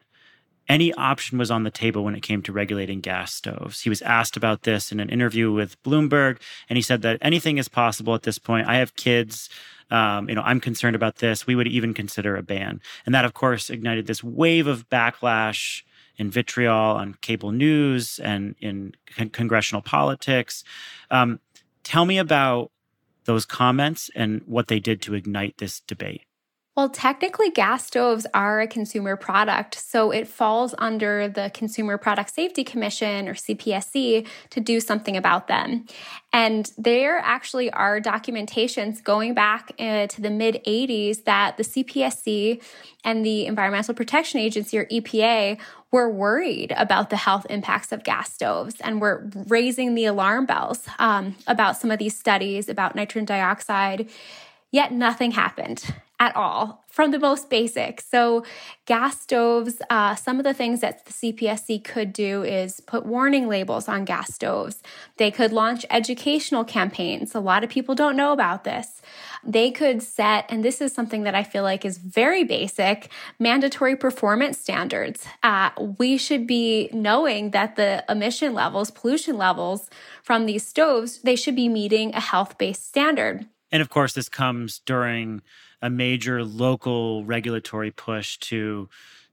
any 0.68 0.92
option 0.96 1.38
was 1.38 1.52
on 1.52 1.62
the 1.62 1.70
table 1.70 2.04
when 2.04 2.16
it 2.16 2.24
came 2.24 2.42
to 2.42 2.52
regulating 2.52 3.00
gas 3.00 3.36
stoves. 3.36 3.82
He 3.82 3.90
was 3.90 4.02
asked 4.02 4.36
about 4.36 4.64
this 4.64 4.92
in 4.92 5.00
an 5.00 5.10
interview 5.10 5.52
with 5.52 5.80
Bloomberg, 5.84 6.40
and 6.70 6.76
he 6.76 6.82
said 6.82 7.04
that 7.04 7.20
anything 7.22 7.60
is 7.60 7.68
possible 7.68 8.16
at 8.16 8.24
this 8.24 8.40
point. 8.40 8.68
I 8.68 8.78
have 8.78 8.96
kids. 8.96 9.48
Um, 9.92 10.28
you 10.28 10.34
know, 10.34 10.42
I'm 10.42 10.60
concerned 10.60 10.96
about 10.96 11.18
this. 11.18 11.46
We 11.46 11.54
would 11.54 11.68
even 11.68 11.94
consider 11.94 12.36
a 12.36 12.42
ban. 12.42 12.82
And 13.06 13.14
that, 13.14 13.26
of 13.26 13.36
course, 13.36 13.70
ignited 13.70 14.08
this 14.08 14.24
wave 14.24 14.66
of 14.66 14.90
backlash 14.90 15.84
and 16.18 16.34
vitriol 16.34 16.96
on 16.96 17.14
cable 17.22 17.52
news 17.52 18.18
and 18.18 18.56
in 18.60 18.96
con- 19.16 19.30
congressional 19.30 19.84
politics. 19.84 20.64
Um, 21.12 21.40
tell 21.84 22.04
me 22.04 22.18
about 22.18 22.72
those 23.28 23.46
comments 23.46 24.10
and 24.16 24.42
what 24.46 24.68
they 24.68 24.80
did 24.80 25.02
to 25.04 25.14
ignite 25.14 25.58
this 25.60 25.82
debate. 25.82 26.22
Well, 26.78 26.90
technically, 26.90 27.50
gas 27.50 27.88
stoves 27.88 28.28
are 28.36 28.62
a 28.62 28.68
consumer 28.68 29.16
product, 29.16 29.74
so 29.74 30.12
it 30.12 30.28
falls 30.28 30.76
under 30.78 31.28
the 31.28 31.50
Consumer 31.52 31.98
Product 31.98 32.30
Safety 32.30 32.64
Commission 32.64 33.28
or 33.28 33.34
CPSC 33.34 34.28
to 34.52 34.60
do 34.60 34.80
something 34.80 35.18
about 35.18 35.48
them. 35.48 35.88
And 36.32 36.72
there 36.78 37.18
actually 37.18 37.72
are 37.72 38.00
documentations 38.00 39.04
going 39.04 39.34
back 39.34 39.72
uh, 39.80 40.06
to 40.06 40.22
the 40.22 40.30
mid 40.30 40.62
80s 40.68 41.24
that 41.24 41.58
the 41.58 41.64
CPSC 41.64 42.62
and 43.04 43.26
the 43.26 43.48
Environmental 43.48 43.96
Protection 43.96 44.40
Agency 44.40 44.78
or 44.78 44.86
EPA 44.86 45.58
were 45.92 46.10
worried 46.10 46.74
about 46.76 47.10
the 47.10 47.18
health 47.18 47.46
impacts 47.50 47.92
of 47.92 48.04
gas 48.04 48.34
stoves 48.34 48.80
and 48.82 49.00
were 49.00 49.30
raising 49.48 49.96
the 49.96 50.06
alarm 50.06 50.46
bells 50.46 50.88
um, 51.00 51.36
about 51.48 51.78
some 51.78 51.92
of 51.92 52.00
these 52.00 52.18
studies 52.18 52.68
about 52.68 52.96
nitrogen 52.96 53.26
dioxide. 53.26 54.10
Yet 54.72 54.92
nothing 54.92 55.32
happened 55.32 55.94
at 56.20 56.36
all 56.36 56.84
from 56.88 57.12
the 57.12 57.20
most 57.20 57.50
basic. 57.50 58.02
So, 58.02 58.44
gas 58.86 59.22
stoves, 59.22 59.82
uh, 59.90 60.16
some 60.16 60.40
of 60.40 60.44
the 60.44 60.54
things 60.54 60.82
that 60.82 61.06
the 61.06 61.14
CPSC 61.14 61.84
could 61.84 62.12
do 62.12 62.44
is 62.44 62.80
put 62.80 63.06
warning 63.06 63.48
labels 63.48 63.88
on 63.88 64.04
gas 64.04 64.34
stoves. 64.34 64.82
They 65.18 65.30
could 65.30 65.52
launch 65.52 65.86
educational 65.92 66.64
campaigns. 66.64 67.36
A 67.36 67.40
lot 67.40 67.64
of 67.64 67.70
people 67.70 67.94
don't 67.94 68.16
know 68.16 68.34
about 68.34 68.64
this. 68.64 69.02
They 69.44 69.70
could 69.70 70.02
set, 70.02 70.46
and 70.50 70.64
this 70.66 70.82
is 70.82 70.92
something 70.92 71.24
that 71.24 71.36
I 71.36 71.44
feel 71.44 71.64
like 71.64 71.86
is 71.86 72.00
very 72.00 72.44
basic, 72.44 73.12
mandatory 73.38 73.96
performance 73.96 74.58
standards. 74.58 75.24
Uh, 75.44 75.70
we 76.00 76.18
should 76.18 76.48
be 76.48 76.90
knowing 76.92 77.52
that 77.52 77.76
the 77.76 78.04
emission 78.10 78.54
levels, 78.54 78.90
pollution 78.90 79.38
levels 79.38 79.90
from 80.24 80.48
these 80.48 80.66
stoves, 80.66 81.20
they 81.20 81.36
should 81.36 81.56
be 81.56 81.70
meeting 81.70 82.16
a 82.16 82.20
health 82.20 82.58
based 82.58 82.88
standard. 82.88 83.46
And 83.72 83.82
of 83.82 83.90
course, 83.90 84.14
this 84.14 84.30
comes 84.30 84.80
during 84.86 85.42
a 85.82 85.90
major 85.90 86.44
local 86.44 87.26
regulatory 87.26 87.92
push 87.92 88.38
to 88.38 88.90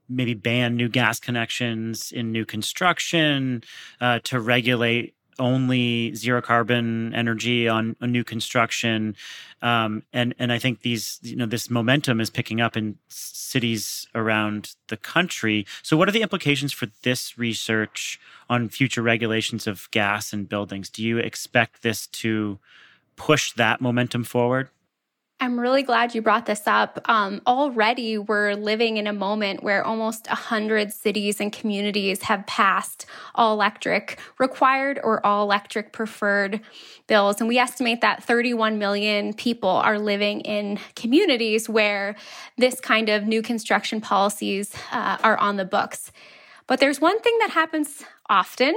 maybe 0.07 0.33
ban 0.33 0.75
new 0.75 0.89
gas 0.89 1.19
connections 1.19 2.11
in 2.11 2.31
new 2.31 2.45
construction, 2.45 3.63
uh, 3.99 4.19
to 4.23 4.39
regulate 4.39 5.15
only 5.39 6.13
zero 6.15 6.41
carbon 6.41 7.13
energy 7.13 7.67
on, 7.67 7.95
on 8.01 8.11
new 8.11 8.23
construction, 8.23 9.15
um, 9.61 10.03
and 10.13 10.33
and 10.39 10.51
I 10.51 10.59
think 10.59 10.81
these 10.81 11.19
you 11.21 11.35
know 11.35 11.45
this 11.45 11.69
momentum 11.69 12.21
is 12.21 12.29
picking 12.29 12.61
up 12.61 12.77
in 12.77 12.97
cities 13.09 14.07
around 14.15 14.75
the 14.87 14.97
country. 14.97 15.65
So, 15.81 15.97
what 15.97 16.07
are 16.07 16.13
the 16.13 16.21
implications 16.21 16.71
for 16.71 16.87
this 17.03 17.37
research 17.37 18.19
on 18.49 18.69
future 18.69 19.01
regulations 19.01 19.67
of 19.67 19.89
gas 19.91 20.31
and 20.31 20.47
buildings? 20.47 20.89
Do 20.89 21.03
you 21.03 21.17
expect 21.17 21.81
this 21.81 22.07
to 22.07 22.59
push 23.15 23.53
that 23.53 23.81
momentum 23.81 24.23
forward? 24.23 24.69
I'm 25.41 25.59
really 25.59 25.83
glad 25.83 26.15
you 26.15 26.21
brought 26.21 26.45
this 26.45 26.65
up. 26.65 26.99
Um, 27.09 27.41
already, 27.45 28.17
we're 28.17 28.53
living 28.53 28.95
in 28.95 29.05
a 29.05 29.11
moment 29.11 29.63
where 29.63 29.83
almost 29.83 30.27
100 30.27 30.93
cities 30.93 31.41
and 31.41 31.51
communities 31.51 32.21
have 32.23 32.47
passed 32.47 33.05
all 33.35 33.53
electric 33.53 34.17
required 34.39 34.97
or 35.03 35.23
all 35.25 35.43
electric 35.43 35.91
preferred 35.91 36.61
bills. 37.07 37.41
And 37.41 37.49
we 37.49 37.57
estimate 37.57 37.99
that 37.99 38.23
31 38.23 38.79
million 38.79 39.33
people 39.33 39.69
are 39.69 39.99
living 39.99 40.39
in 40.41 40.79
communities 40.95 41.67
where 41.67 42.15
this 42.57 42.79
kind 42.79 43.09
of 43.09 43.25
new 43.25 43.41
construction 43.41 43.99
policies 43.99 44.73
uh, 44.93 45.17
are 45.21 45.37
on 45.37 45.57
the 45.57 45.65
books. 45.65 46.13
But 46.65 46.79
there's 46.79 47.01
one 47.01 47.19
thing 47.19 47.37
that 47.41 47.49
happens 47.51 48.03
often, 48.29 48.75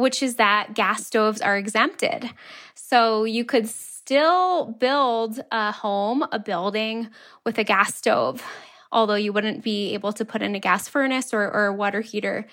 which 0.00 0.22
is 0.22 0.36
that 0.36 0.74
gas 0.74 1.06
stoves 1.06 1.40
are 1.40 1.56
exempted. 1.56 2.30
So 2.74 3.24
you 3.24 3.44
could 3.44 3.68
still 3.68 4.72
build 4.72 5.40
a 5.52 5.70
home, 5.70 6.24
a 6.32 6.38
building 6.38 7.08
with 7.44 7.58
a 7.58 7.64
gas 7.64 7.94
stove, 7.94 8.42
although 8.90 9.14
you 9.14 9.32
wouldn't 9.32 9.62
be 9.62 9.94
able 9.94 10.12
to 10.14 10.24
put 10.24 10.42
in 10.42 10.54
a 10.54 10.58
gas 10.58 10.88
furnace 10.88 11.32
or, 11.32 11.42
or 11.42 11.66
a 11.66 11.72
water 11.72 12.00
heater. 12.00 12.46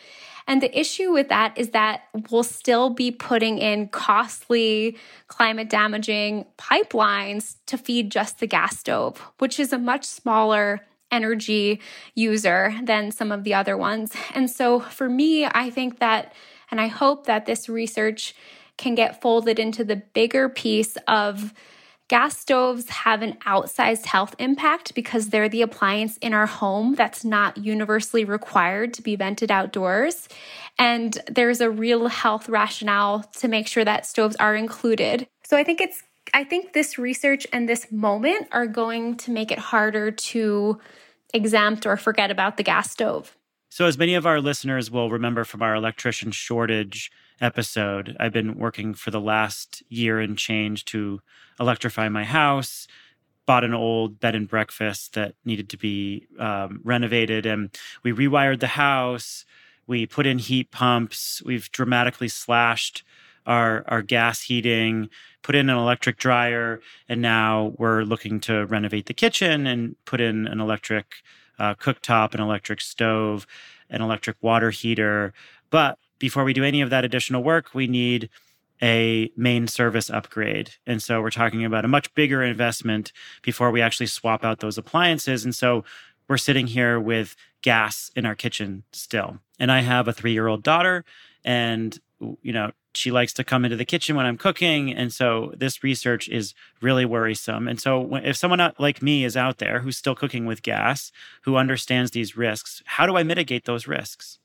And 0.45 0.61
the 0.61 0.79
issue 0.79 1.11
with 1.11 1.27
that 1.29 1.57
is 1.57 1.71
that 1.71 2.03
we'll 2.29 2.43
still 2.43 2.89
be 2.89 3.11
putting 3.11 3.57
in 3.57 3.89
costly, 3.89 4.97
climate 5.27 5.69
damaging 5.69 6.45
pipelines 6.57 7.57
to 7.65 7.77
feed 7.77 8.11
just 8.11 8.39
the 8.39 8.47
gas 8.47 8.79
stove, 8.79 9.19
which 9.39 9.59
is 9.59 9.73
a 9.73 9.77
much 9.77 10.05
smaller 10.05 10.85
energy 11.11 11.81
user 12.15 12.73
than 12.83 13.11
some 13.11 13.31
of 13.31 13.43
the 13.43 13.53
other 13.53 13.75
ones. 13.75 14.13
And 14.33 14.49
so 14.49 14.79
for 14.79 15.09
me, 15.09 15.45
I 15.45 15.69
think 15.69 15.99
that, 15.99 16.33
and 16.71 16.79
I 16.81 16.87
hope 16.87 17.25
that 17.25 17.45
this 17.45 17.69
research 17.69 18.35
can 18.77 18.95
get 18.95 19.21
folded 19.21 19.59
into 19.59 19.83
the 19.83 19.95
bigger 19.95 20.49
piece 20.49 20.97
of 21.07 21.53
gas 22.07 22.37
stoves 22.37 22.89
have 22.89 23.21
an 23.21 23.33
outsized 23.45 24.05
health 24.05 24.33
impact 24.39 24.95
because 24.95 25.29
they're 25.29 25.49
the 25.49 25.61
appliance 25.61 26.17
in 26.17 26.33
our 26.33 26.45
home 26.45 26.95
that's 26.95 27.25
not 27.25 27.57
universally 27.57 28.23
required 28.23 28.93
to 28.93 29.01
be 29.01 29.15
vented 29.15 29.51
outdoors. 29.51 30.29
And 30.79 31.17
there's 31.29 31.59
a 31.59 31.69
real 31.69 32.07
health 32.07 32.47
rationale 32.47 33.23
to 33.39 33.47
make 33.47 33.67
sure 33.67 33.83
that 33.83 34.05
stoves 34.05 34.35
are 34.37 34.55
included. 34.55 35.27
So 35.43 35.57
I 35.57 35.63
think 35.63 35.81
it's 35.81 36.03
I 36.33 36.43
think 36.43 36.73
this 36.73 36.97
research 36.97 37.47
and 37.53 37.69
this 37.69 37.89
moment 37.91 38.47
are 38.51 38.67
going 38.67 39.15
to 39.17 39.31
make 39.31 39.49
it 39.49 39.59
harder 39.59 40.11
to 40.11 40.79
exempt 41.33 41.85
or 41.85 41.95
forget 41.95 42.31
about 42.31 42.57
the 42.57 42.63
gas 42.63 42.91
stove. 42.91 43.37
So, 43.69 43.85
as 43.85 43.97
many 43.97 44.15
of 44.15 44.25
our 44.25 44.39
listeners 44.39 44.89
will 44.89 45.09
remember 45.09 45.43
from 45.43 45.61
our 45.61 45.75
electrician 45.75 46.31
shortage 46.31 47.11
episode. 47.41 48.15
I've 48.19 48.31
been 48.31 48.57
working 48.57 48.93
for 48.93 49.11
the 49.11 49.21
last 49.21 49.83
year 49.89 50.19
and 50.19 50.37
change 50.37 50.85
to 50.85 51.21
electrify 51.59 52.09
my 52.09 52.23
house. 52.23 52.87
Bought 53.45 53.63
an 53.63 53.73
old 53.73 54.19
bed 54.19 54.35
and 54.35 54.47
breakfast 54.47 55.13
that 55.13 55.35
needed 55.45 55.69
to 55.69 55.77
be 55.77 56.27
um, 56.39 56.81
renovated, 56.83 57.45
and 57.45 57.69
we 58.03 58.11
rewired 58.11 58.59
the 58.61 58.67
house. 58.67 59.45
We 59.85 60.05
put 60.05 60.25
in 60.25 60.39
heat 60.39 60.71
pumps. 60.71 61.41
We've 61.45 61.71
dramatically 61.71 62.27
slashed 62.29 63.03
our 63.45 63.83
our 63.87 64.01
gas 64.01 64.41
heating, 64.41 65.09
put 65.43 65.55
in 65.55 65.69
an 65.69 65.77
electric 65.77 66.17
dryer, 66.17 66.81
and 67.07 67.21
now 67.21 67.73
we're 67.77 68.03
looking 68.03 68.39
to 68.41 68.65
renovate 68.65 69.05
the 69.05 69.13
kitchen 69.13 69.67
and 69.67 69.95
put 70.05 70.19
in 70.19 70.47
an 70.47 70.59
electric 70.59 71.15
uh, 71.59 71.75
cooktop, 71.75 72.33
an 72.33 72.41
electric 72.41 72.81
stove, 72.81 73.47
an 73.89 74.01
electric 74.01 74.37
water 74.41 74.71
heater. 74.71 75.33
But 75.69 75.97
before 76.19 76.43
we 76.43 76.53
do 76.53 76.63
any 76.63 76.81
of 76.81 76.89
that 76.89 77.05
additional 77.05 77.43
work, 77.43 77.73
we 77.73 77.87
need 77.87 78.29
a 78.81 79.31
main 79.35 79.67
service 79.67 80.09
upgrade. 80.09 80.71
And 80.85 81.01
so 81.01 81.21
we're 81.21 81.31
talking 81.31 81.65
about 81.65 81.85
a 81.85 81.87
much 81.87 82.13
bigger 82.13 82.43
investment 82.43 83.11
before 83.41 83.71
we 83.71 83.81
actually 83.81 84.05
swap 84.07 84.43
out 84.43 84.59
those 84.59 84.77
appliances. 84.77 85.43
And 85.43 85.55
so 85.55 85.83
we're 86.27 86.37
sitting 86.37 86.67
here 86.67 86.99
with 86.99 87.35
gas 87.61 88.11
in 88.15 88.25
our 88.25 88.35
kitchen 88.35 88.83
still. 88.91 89.39
And 89.59 89.71
I 89.71 89.81
have 89.81 90.07
a 90.07 90.13
three 90.13 90.33
year 90.33 90.47
old 90.47 90.61
daughter, 90.61 91.03
and, 91.43 91.97
you 92.41 92.53
know, 92.53 92.71
she 92.97 93.11
likes 93.11 93.33
to 93.33 93.43
come 93.43 93.63
into 93.63 93.77
the 93.77 93.85
kitchen 93.85 94.15
when 94.15 94.25
I'm 94.25 94.37
cooking. 94.37 94.91
And 94.91 95.13
so 95.13 95.53
this 95.55 95.83
research 95.83 96.27
is 96.27 96.53
really 96.81 97.05
worrisome. 97.05 97.67
And 97.67 97.79
so 97.79 98.15
if 98.17 98.35
someone 98.35 98.73
like 98.79 99.01
me 99.01 99.23
is 99.23 99.37
out 99.37 99.59
there 99.59 99.79
who's 99.79 99.97
still 99.97 100.15
cooking 100.15 100.45
with 100.45 100.63
gas, 100.63 101.11
who 101.43 101.55
understands 101.55 102.11
these 102.11 102.35
risks, 102.35 102.81
how 102.85 103.05
do 103.05 103.15
I 103.15 103.23
mitigate 103.23 103.65
those 103.65 103.87
risks? 103.87 104.39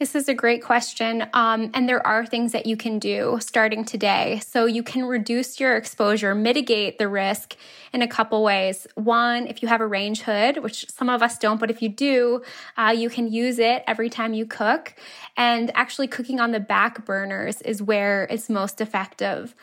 This 0.00 0.16
is 0.16 0.28
a 0.28 0.34
great 0.34 0.60
question. 0.60 1.24
Um, 1.34 1.70
and 1.72 1.88
there 1.88 2.04
are 2.04 2.26
things 2.26 2.50
that 2.50 2.66
you 2.66 2.76
can 2.76 2.98
do 2.98 3.38
starting 3.40 3.84
today. 3.84 4.40
So 4.44 4.66
you 4.66 4.82
can 4.82 5.04
reduce 5.04 5.60
your 5.60 5.76
exposure, 5.76 6.34
mitigate 6.34 6.98
the 6.98 7.06
risk 7.06 7.56
in 7.92 8.02
a 8.02 8.08
couple 8.08 8.42
ways. 8.42 8.88
One, 8.96 9.46
if 9.46 9.62
you 9.62 9.68
have 9.68 9.80
a 9.80 9.86
range 9.86 10.22
hood, 10.22 10.64
which 10.64 10.90
some 10.90 11.08
of 11.08 11.22
us 11.22 11.38
don't, 11.38 11.60
but 11.60 11.70
if 11.70 11.80
you 11.80 11.88
do, 11.88 12.42
uh, 12.76 12.92
you 12.96 13.08
can 13.08 13.32
use 13.32 13.60
it 13.60 13.84
every 13.86 14.10
time 14.10 14.34
you 14.34 14.46
cook. 14.46 14.96
And 15.36 15.70
actually, 15.76 16.08
cooking 16.08 16.40
on 16.40 16.50
the 16.50 16.60
back 16.60 17.04
burners 17.04 17.62
is 17.62 17.80
where 17.80 18.24
it's 18.24 18.50
most 18.50 18.80
effective. 18.80 19.54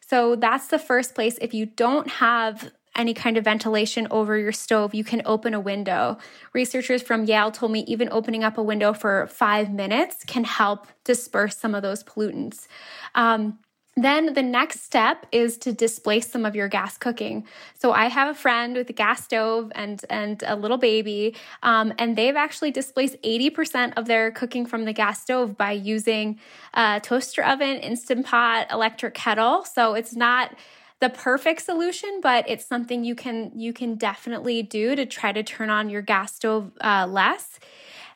So 0.00 0.34
that's 0.34 0.66
the 0.66 0.80
first 0.80 1.14
place. 1.14 1.38
If 1.40 1.54
you 1.54 1.66
don't 1.66 2.08
have 2.08 2.72
any 2.96 3.14
kind 3.14 3.36
of 3.36 3.44
ventilation 3.44 4.08
over 4.10 4.36
your 4.38 4.52
stove, 4.52 4.94
you 4.94 5.04
can 5.04 5.22
open 5.24 5.54
a 5.54 5.60
window. 5.60 6.18
Researchers 6.52 7.02
from 7.02 7.24
Yale 7.24 7.50
told 7.50 7.72
me 7.72 7.80
even 7.86 8.08
opening 8.10 8.42
up 8.44 8.58
a 8.58 8.62
window 8.62 8.92
for 8.92 9.26
five 9.28 9.72
minutes 9.72 10.24
can 10.26 10.44
help 10.44 10.86
disperse 11.04 11.56
some 11.56 11.74
of 11.74 11.82
those 11.82 12.02
pollutants. 12.02 12.66
Um, 13.14 13.58
Then 13.98 14.34
the 14.34 14.42
next 14.42 14.80
step 14.84 15.24
is 15.32 15.56
to 15.58 15.72
displace 15.72 16.30
some 16.30 16.44
of 16.44 16.54
your 16.54 16.68
gas 16.68 16.98
cooking. 16.98 17.46
So 17.80 17.92
I 17.92 18.08
have 18.08 18.28
a 18.28 18.34
friend 18.34 18.76
with 18.76 18.90
a 18.90 18.92
gas 18.92 19.24
stove 19.24 19.72
and 19.74 20.04
and 20.10 20.42
a 20.46 20.54
little 20.54 20.76
baby, 20.76 21.34
um, 21.62 21.94
and 21.98 22.14
they've 22.14 22.36
actually 22.36 22.72
displaced 22.72 23.16
80% 23.22 23.94
of 23.96 24.04
their 24.04 24.30
cooking 24.32 24.66
from 24.66 24.84
the 24.84 24.92
gas 24.92 25.22
stove 25.22 25.56
by 25.56 25.72
using 25.72 26.38
a 26.74 27.00
toaster 27.02 27.42
oven, 27.42 27.78
instant 27.78 28.26
pot, 28.26 28.66
electric 28.70 29.14
kettle. 29.14 29.64
So 29.64 29.94
it's 29.94 30.14
not 30.14 30.54
the 31.00 31.10
perfect 31.10 31.62
solution, 31.62 32.20
but 32.22 32.48
it's 32.48 32.64
something 32.64 33.04
you 33.04 33.14
can 33.14 33.52
you 33.54 33.72
can 33.72 33.96
definitely 33.96 34.62
do 34.62 34.96
to 34.96 35.04
try 35.04 35.32
to 35.32 35.42
turn 35.42 35.70
on 35.70 35.90
your 35.90 36.02
gas 36.02 36.34
stove 36.34 36.72
uh, 36.80 37.06
less. 37.08 37.58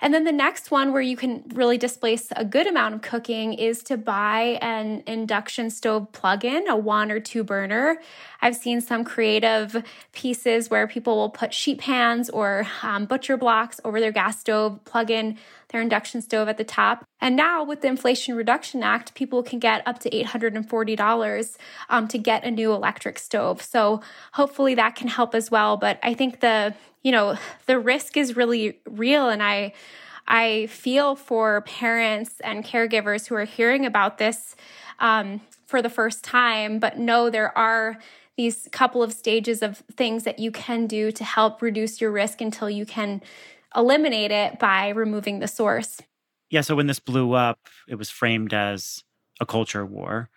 And 0.03 0.15
then 0.15 0.25
the 0.25 0.33
next 0.33 0.71
one 0.71 0.93
where 0.93 1.03
you 1.03 1.15
can 1.15 1.45
really 1.53 1.77
displace 1.77 2.29
a 2.35 2.45
good 2.45 2.67
amount 2.67 2.95
of 2.95 3.03
cooking 3.03 3.53
is 3.53 3.83
to 3.83 3.99
buy 3.99 4.59
an 4.63 5.03
induction 5.07 5.69
stove 5.69 6.11
plug-in, 6.13 6.69
a 6.69 6.77
one 6.77 7.11
or 7.11 7.21
two 7.21 7.45
burner. 7.45 8.01
I've 8.41 8.57
seen 8.57 8.81
some 8.81 9.05
creative 9.05 9.85
pieces 10.13 10.71
where 10.71 10.87
people 10.87 11.17
will 11.17 11.29
put 11.29 11.53
sheet 11.53 11.81
pans 11.81 12.31
or 12.31 12.67
um, 12.83 13.05
butcher 13.05 13.37
blocks 13.37 13.79
over 13.85 14.01
their 14.01 14.13
gas 14.13 14.41
stove, 14.41 14.83
plug 14.87 15.11
in 15.11 15.37
their 15.71 15.81
induction 15.81 16.23
stove 16.23 16.49
at 16.49 16.59
the 16.59 16.65
top. 16.65 17.05
And 17.21 17.37
now 17.37 17.65
with 17.65 17.81
the 17.81 17.89
Inflation 17.89 18.37
Reduction 18.37 18.83
Act, 18.83 19.15
people 19.15 19.43
can 19.43 19.59
get 19.59 19.87
up 19.87 19.99
to 20.01 20.11
$840 20.11 21.57
um, 21.89 22.09
to 22.09 22.19
get 22.19 22.45
a 22.45 22.51
new 22.51 22.73
electric 22.73 23.19
stove. 23.19 23.63
So 23.63 24.01
hopefully 24.33 24.75
that 24.75 24.95
can 24.95 25.09
help 25.09 25.35
as 25.35 25.51
well. 25.51 25.77
But 25.77 25.99
I 26.03 26.15
think 26.15 26.41
the 26.41 26.75
you 27.03 27.13
know, 27.13 27.37
the 27.67 27.79
risk 27.79 28.17
is 28.17 28.37
really 28.37 28.79
real. 28.89 29.29
And 29.29 29.43
I, 29.43 29.73
I 30.27 30.67
feel 30.67 31.17
for 31.17 31.63
parents 31.63 32.41
and 32.41 32.65
caregivers 32.65 33.27
who 33.27 33.35
are 33.35 33.45
hearing 33.45 33.87
about 33.87 34.19
this 34.19 34.55
um, 34.99 35.41
for 35.67 35.81
the 35.81 35.91
first 35.91 36.23
time, 36.23 36.79
but 36.79 36.99
know 36.99 37.31
there 37.31 37.57
are 37.57 37.99
these 38.37 38.69
couple 38.73 39.03
of 39.03 39.13
stages 39.13 39.63
of 39.63 39.79
things 39.93 40.25
that 40.25 40.39
you 40.39 40.51
can 40.51 40.87
do 40.87 41.11
to 41.13 41.25
help 41.25 41.61
reduce 41.61 42.01
your 42.01 42.11
risk 42.11 42.41
until 42.41 42.71
you 42.71 42.87
can 42.87 43.21
eliminate 43.75 44.31
it 44.31 44.59
by 44.59 44.89
removing 44.89 45.39
the 45.39 45.49
source. 45.49 46.01
Yeah. 46.51 46.63
So 46.63 46.75
when 46.75 46.87
this 46.87 46.99
blew 46.99 47.33
up, 47.33 47.59
it 47.89 47.95
was 47.95 48.11
framed 48.11 48.53
as 48.53 49.05
a 49.41 49.47
culture 49.47 49.87
war. 49.87 50.29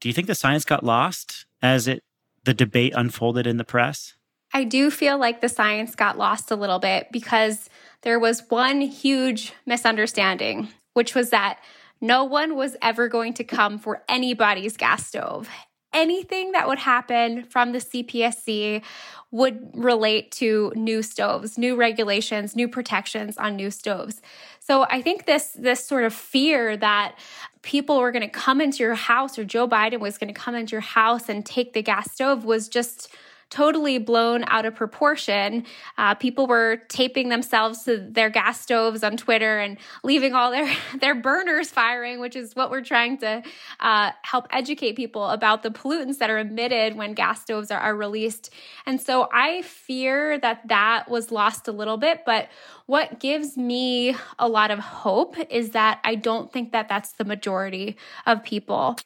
Do 0.00 0.08
you 0.08 0.12
think 0.12 0.26
the 0.26 0.34
science 0.34 0.64
got 0.64 0.84
lost 0.84 1.46
as 1.62 1.86
it 1.86 2.02
the 2.44 2.54
debate 2.54 2.92
unfolded 2.96 3.46
in 3.46 3.56
the 3.56 3.64
press? 3.64 4.14
I 4.52 4.64
do 4.64 4.90
feel 4.90 5.16
like 5.16 5.40
the 5.40 5.48
science 5.48 5.94
got 5.94 6.18
lost 6.18 6.50
a 6.50 6.56
little 6.56 6.78
bit 6.78 7.06
because 7.12 7.70
there 8.02 8.18
was 8.18 8.42
one 8.48 8.80
huge 8.80 9.52
misunderstanding, 9.64 10.68
which 10.92 11.14
was 11.14 11.30
that 11.30 11.60
no 12.00 12.24
one 12.24 12.56
was 12.56 12.76
ever 12.82 13.08
going 13.08 13.32
to 13.34 13.44
come 13.44 13.78
for 13.78 14.02
anybody's 14.08 14.76
gas 14.76 15.06
stove. 15.06 15.48
Anything 15.92 16.52
that 16.52 16.66
would 16.68 16.78
happen 16.78 17.44
from 17.44 17.72
the 17.72 17.78
CPSC 17.78 18.82
would 19.30 19.70
relate 19.74 20.30
to 20.30 20.72
new 20.76 21.02
stoves, 21.02 21.56
new 21.56 21.74
regulations, 21.74 22.54
new 22.54 22.68
protections 22.68 23.36
on 23.38 23.56
new 23.56 23.70
stoves. 23.70 24.20
So 24.60 24.86
I 24.90 25.02
think 25.02 25.26
this 25.26 25.48
this 25.58 25.84
sort 25.84 26.04
of 26.04 26.14
fear 26.14 26.76
that 26.76 27.18
people 27.62 27.98
were 27.98 28.12
going 28.12 28.22
to 28.22 28.28
come 28.28 28.60
into 28.60 28.82
your 28.82 28.94
house 28.94 29.38
or 29.38 29.44
Joe 29.44 29.66
Biden 29.66 30.00
was 30.00 30.18
going 30.18 30.32
to 30.32 30.38
come 30.38 30.54
into 30.54 30.72
your 30.72 30.80
house 30.80 31.28
and 31.28 31.44
take 31.44 31.72
the 31.72 31.82
gas 31.82 32.12
stove 32.12 32.44
was 32.44 32.68
just 32.68 33.08
totally 33.52 33.98
blown 33.98 34.44
out 34.46 34.64
of 34.64 34.74
proportion. 34.74 35.64
Uh, 35.98 36.14
people 36.14 36.46
were 36.46 36.78
taping 36.88 37.28
themselves 37.28 37.84
to 37.84 37.98
their 37.98 38.30
gas 38.30 38.58
stoves 38.58 39.04
on 39.04 39.14
Twitter 39.14 39.58
and 39.58 39.76
leaving 40.02 40.32
all 40.32 40.50
their, 40.50 40.74
their 41.00 41.14
burners 41.14 41.70
firing, 41.70 42.18
which 42.18 42.34
is 42.34 42.56
what 42.56 42.70
we're 42.70 42.80
trying 42.80 43.18
to 43.18 43.42
uh, 43.80 44.10
help 44.22 44.46
educate 44.50 44.96
people 44.96 45.26
about 45.26 45.62
the 45.62 45.68
pollutants 45.68 46.16
that 46.16 46.30
are 46.30 46.38
emitted 46.38 46.96
when 46.96 47.12
gas 47.12 47.42
stoves 47.42 47.70
are, 47.70 47.78
are 47.78 47.94
released. 47.94 48.48
And 48.86 48.98
so 48.98 49.28
I 49.30 49.60
fear 49.62 50.38
that 50.38 50.66
that 50.68 51.10
was 51.10 51.30
lost 51.30 51.68
a 51.68 51.72
little 51.72 51.98
bit. 51.98 52.22
But 52.24 52.48
what 52.86 53.20
gives 53.20 53.58
me 53.58 54.16
a 54.38 54.48
lot 54.48 54.70
of 54.70 54.78
hope 54.78 55.36
is 55.50 55.70
that 55.70 56.00
I 56.04 56.14
don't 56.14 56.50
think 56.50 56.72
that 56.72 56.88
that's 56.88 57.12
the 57.12 57.24
majority 57.24 57.98
of 58.24 58.42
people. 58.42 58.96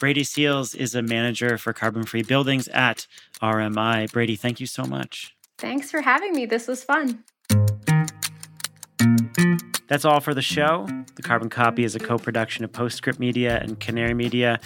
Brady 0.00 0.24
Seals 0.24 0.74
is 0.74 0.94
a 0.94 1.02
manager 1.02 1.58
for 1.58 1.74
carbon 1.74 2.04
free 2.04 2.22
buildings 2.22 2.68
at 2.68 3.06
RMI. 3.42 4.10
Brady, 4.10 4.34
thank 4.34 4.58
you 4.58 4.64
so 4.64 4.82
much. 4.84 5.36
Thanks 5.58 5.90
for 5.90 6.00
having 6.00 6.32
me. 6.32 6.46
This 6.46 6.66
was 6.66 6.82
fun. 6.82 7.22
That's 9.88 10.06
all 10.06 10.20
for 10.20 10.32
the 10.32 10.40
show. 10.40 10.86
The 11.16 11.22
Carbon 11.22 11.50
Copy 11.50 11.84
is 11.84 11.94
a 11.94 11.98
co 11.98 12.16
production 12.16 12.64
of 12.64 12.72
Postscript 12.72 13.18
Media 13.18 13.58
and 13.60 13.78
Canary 13.78 14.14
Media. 14.14 14.58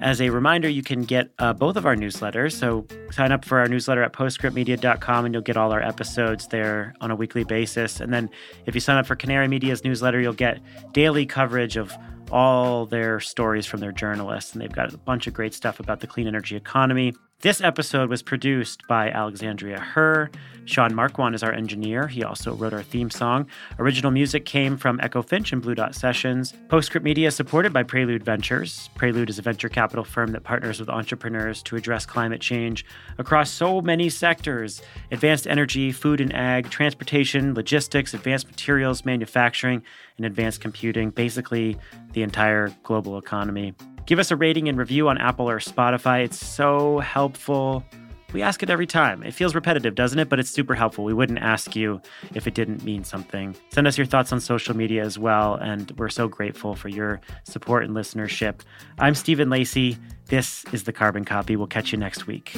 As 0.00 0.20
a 0.20 0.30
reminder, 0.30 0.68
you 0.68 0.82
can 0.82 1.02
get 1.02 1.30
uh, 1.38 1.52
both 1.52 1.76
of 1.76 1.86
our 1.86 1.94
newsletters. 1.94 2.54
So 2.54 2.84
sign 3.12 3.30
up 3.30 3.44
for 3.44 3.60
our 3.60 3.68
newsletter 3.68 4.02
at 4.02 4.12
postscriptmedia.com 4.12 5.24
and 5.24 5.34
you'll 5.34 5.42
get 5.42 5.56
all 5.56 5.70
our 5.70 5.82
episodes 5.82 6.48
there 6.48 6.94
on 7.00 7.12
a 7.12 7.14
weekly 7.14 7.44
basis. 7.44 8.00
And 8.00 8.12
then 8.12 8.28
if 8.66 8.74
you 8.74 8.80
sign 8.80 8.96
up 8.96 9.06
for 9.06 9.14
Canary 9.14 9.46
Media's 9.46 9.84
newsletter, 9.84 10.20
you'll 10.20 10.32
get 10.32 10.58
daily 10.92 11.26
coverage 11.26 11.76
of 11.76 11.96
all 12.30 12.86
their 12.86 13.20
stories 13.20 13.66
from 13.66 13.80
their 13.80 13.92
journalists, 13.92 14.52
and 14.52 14.62
they've 14.62 14.72
got 14.72 14.92
a 14.92 14.98
bunch 14.98 15.26
of 15.26 15.34
great 15.34 15.54
stuff 15.54 15.80
about 15.80 16.00
the 16.00 16.06
clean 16.06 16.26
energy 16.26 16.56
economy. 16.56 17.14
This 17.42 17.62
episode 17.62 18.10
was 18.10 18.22
produced 18.22 18.86
by 18.86 19.08
Alexandria 19.08 19.80
Herr. 19.80 20.30
Sean 20.66 20.94
Marquand 20.94 21.34
is 21.34 21.42
our 21.42 21.54
engineer. 21.54 22.06
He 22.06 22.22
also 22.22 22.54
wrote 22.54 22.74
our 22.74 22.82
theme 22.82 23.08
song. 23.08 23.46
Original 23.78 24.10
music 24.10 24.44
came 24.44 24.76
from 24.76 25.00
Echo 25.02 25.22
Finch 25.22 25.50
and 25.50 25.62
Blue 25.62 25.74
Dot 25.74 25.94
Sessions. 25.94 26.52
Postscript 26.68 27.02
Media 27.02 27.28
is 27.28 27.34
supported 27.34 27.72
by 27.72 27.82
Prelude 27.82 28.22
Ventures. 28.22 28.90
Prelude 28.94 29.30
is 29.30 29.38
a 29.38 29.42
venture 29.42 29.70
capital 29.70 30.04
firm 30.04 30.32
that 30.32 30.44
partners 30.44 30.80
with 30.80 30.90
entrepreneurs 30.90 31.62
to 31.62 31.76
address 31.76 32.04
climate 32.04 32.42
change 32.42 32.84
across 33.16 33.50
so 33.50 33.80
many 33.80 34.10
sectors 34.10 34.82
advanced 35.10 35.46
energy, 35.46 35.92
food 35.92 36.20
and 36.20 36.34
ag, 36.34 36.68
transportation, 36.68 37.54
logistics, 37.54 38.12
advanced 38.12 38.48
materials, 38.48 39.06
manufacturing, 39.06 39.82
and 40.18 40.26
advanced 40.26 40.60
computing 40.60 41.08
basically, 41.08 41.78
the 42.12 42.22
entire 42.22 42.68
global 42.82 43.16
economy. 43.16 43.72
Give 44.10 44.18
us 44.18 44.32
a 44.32 44.36
rating 44.36 44.68
and 44.68 44.76
review 44.76 45.08
on 45.08 45.18
Apple 45.18 45.48
or 45.48 45.60
Spotify. 45.60 46.24
It's 46.24 46.44
so 46.44 46.98
helpful. 46.98 47.84
We 48.32 48.42
ask 48.42 48.60
it 48.60 48.68
every 48.68 48.88
time. 48.88 49.22
It 49.22 49.32
feels 49.32 49.54
repetitive, 49.54 49.94
doesn't 49.94 50.18
it? 50.18 50.28
But 50.28 50.40
it's 50.40 50.50
super 50.50 50.74
helpful. 50.74 51.04
We 51.04 51.14
wouldn't 51.14 51.38
ask 51.38 51.76
you 51.76 52.02
if 52.34 52.48
it 52.48 52.54
didn't 52.54 52.82
mean 52.82 53.04
something. 53.04 53.54
Send 53.68 53.86
us 53.86 53.96
your 53.96 54.08
thoughts 54.08 54.32
on 54.32 54.40
social 54.40 54.76
media 54.76 55.04
as 55.04 55.16
well, 55.16 55.54
and 55.54 55.92
we're 55.92 56.08
so 56.08 56.26
grateful 56.26 56.74
for 56.74 56.88
your 56.88 57.20
support 57.44 57.84
and 57.84 57.94
listenership. 57.94 58.62
I'm 58.98 59.14
Stephen 59.14 59.48
Lacey. 59.48 59.96
This 60.26 60.64
is 60.72 60.82
the 60.82 60.92
Carbon 60.92 61.24
Copy. 61.24 61.54
We'll 61.54 61.68
catch 61.68 61.92
you 61.92 61.98
next 61.98 62.26
week. 62.26 62.56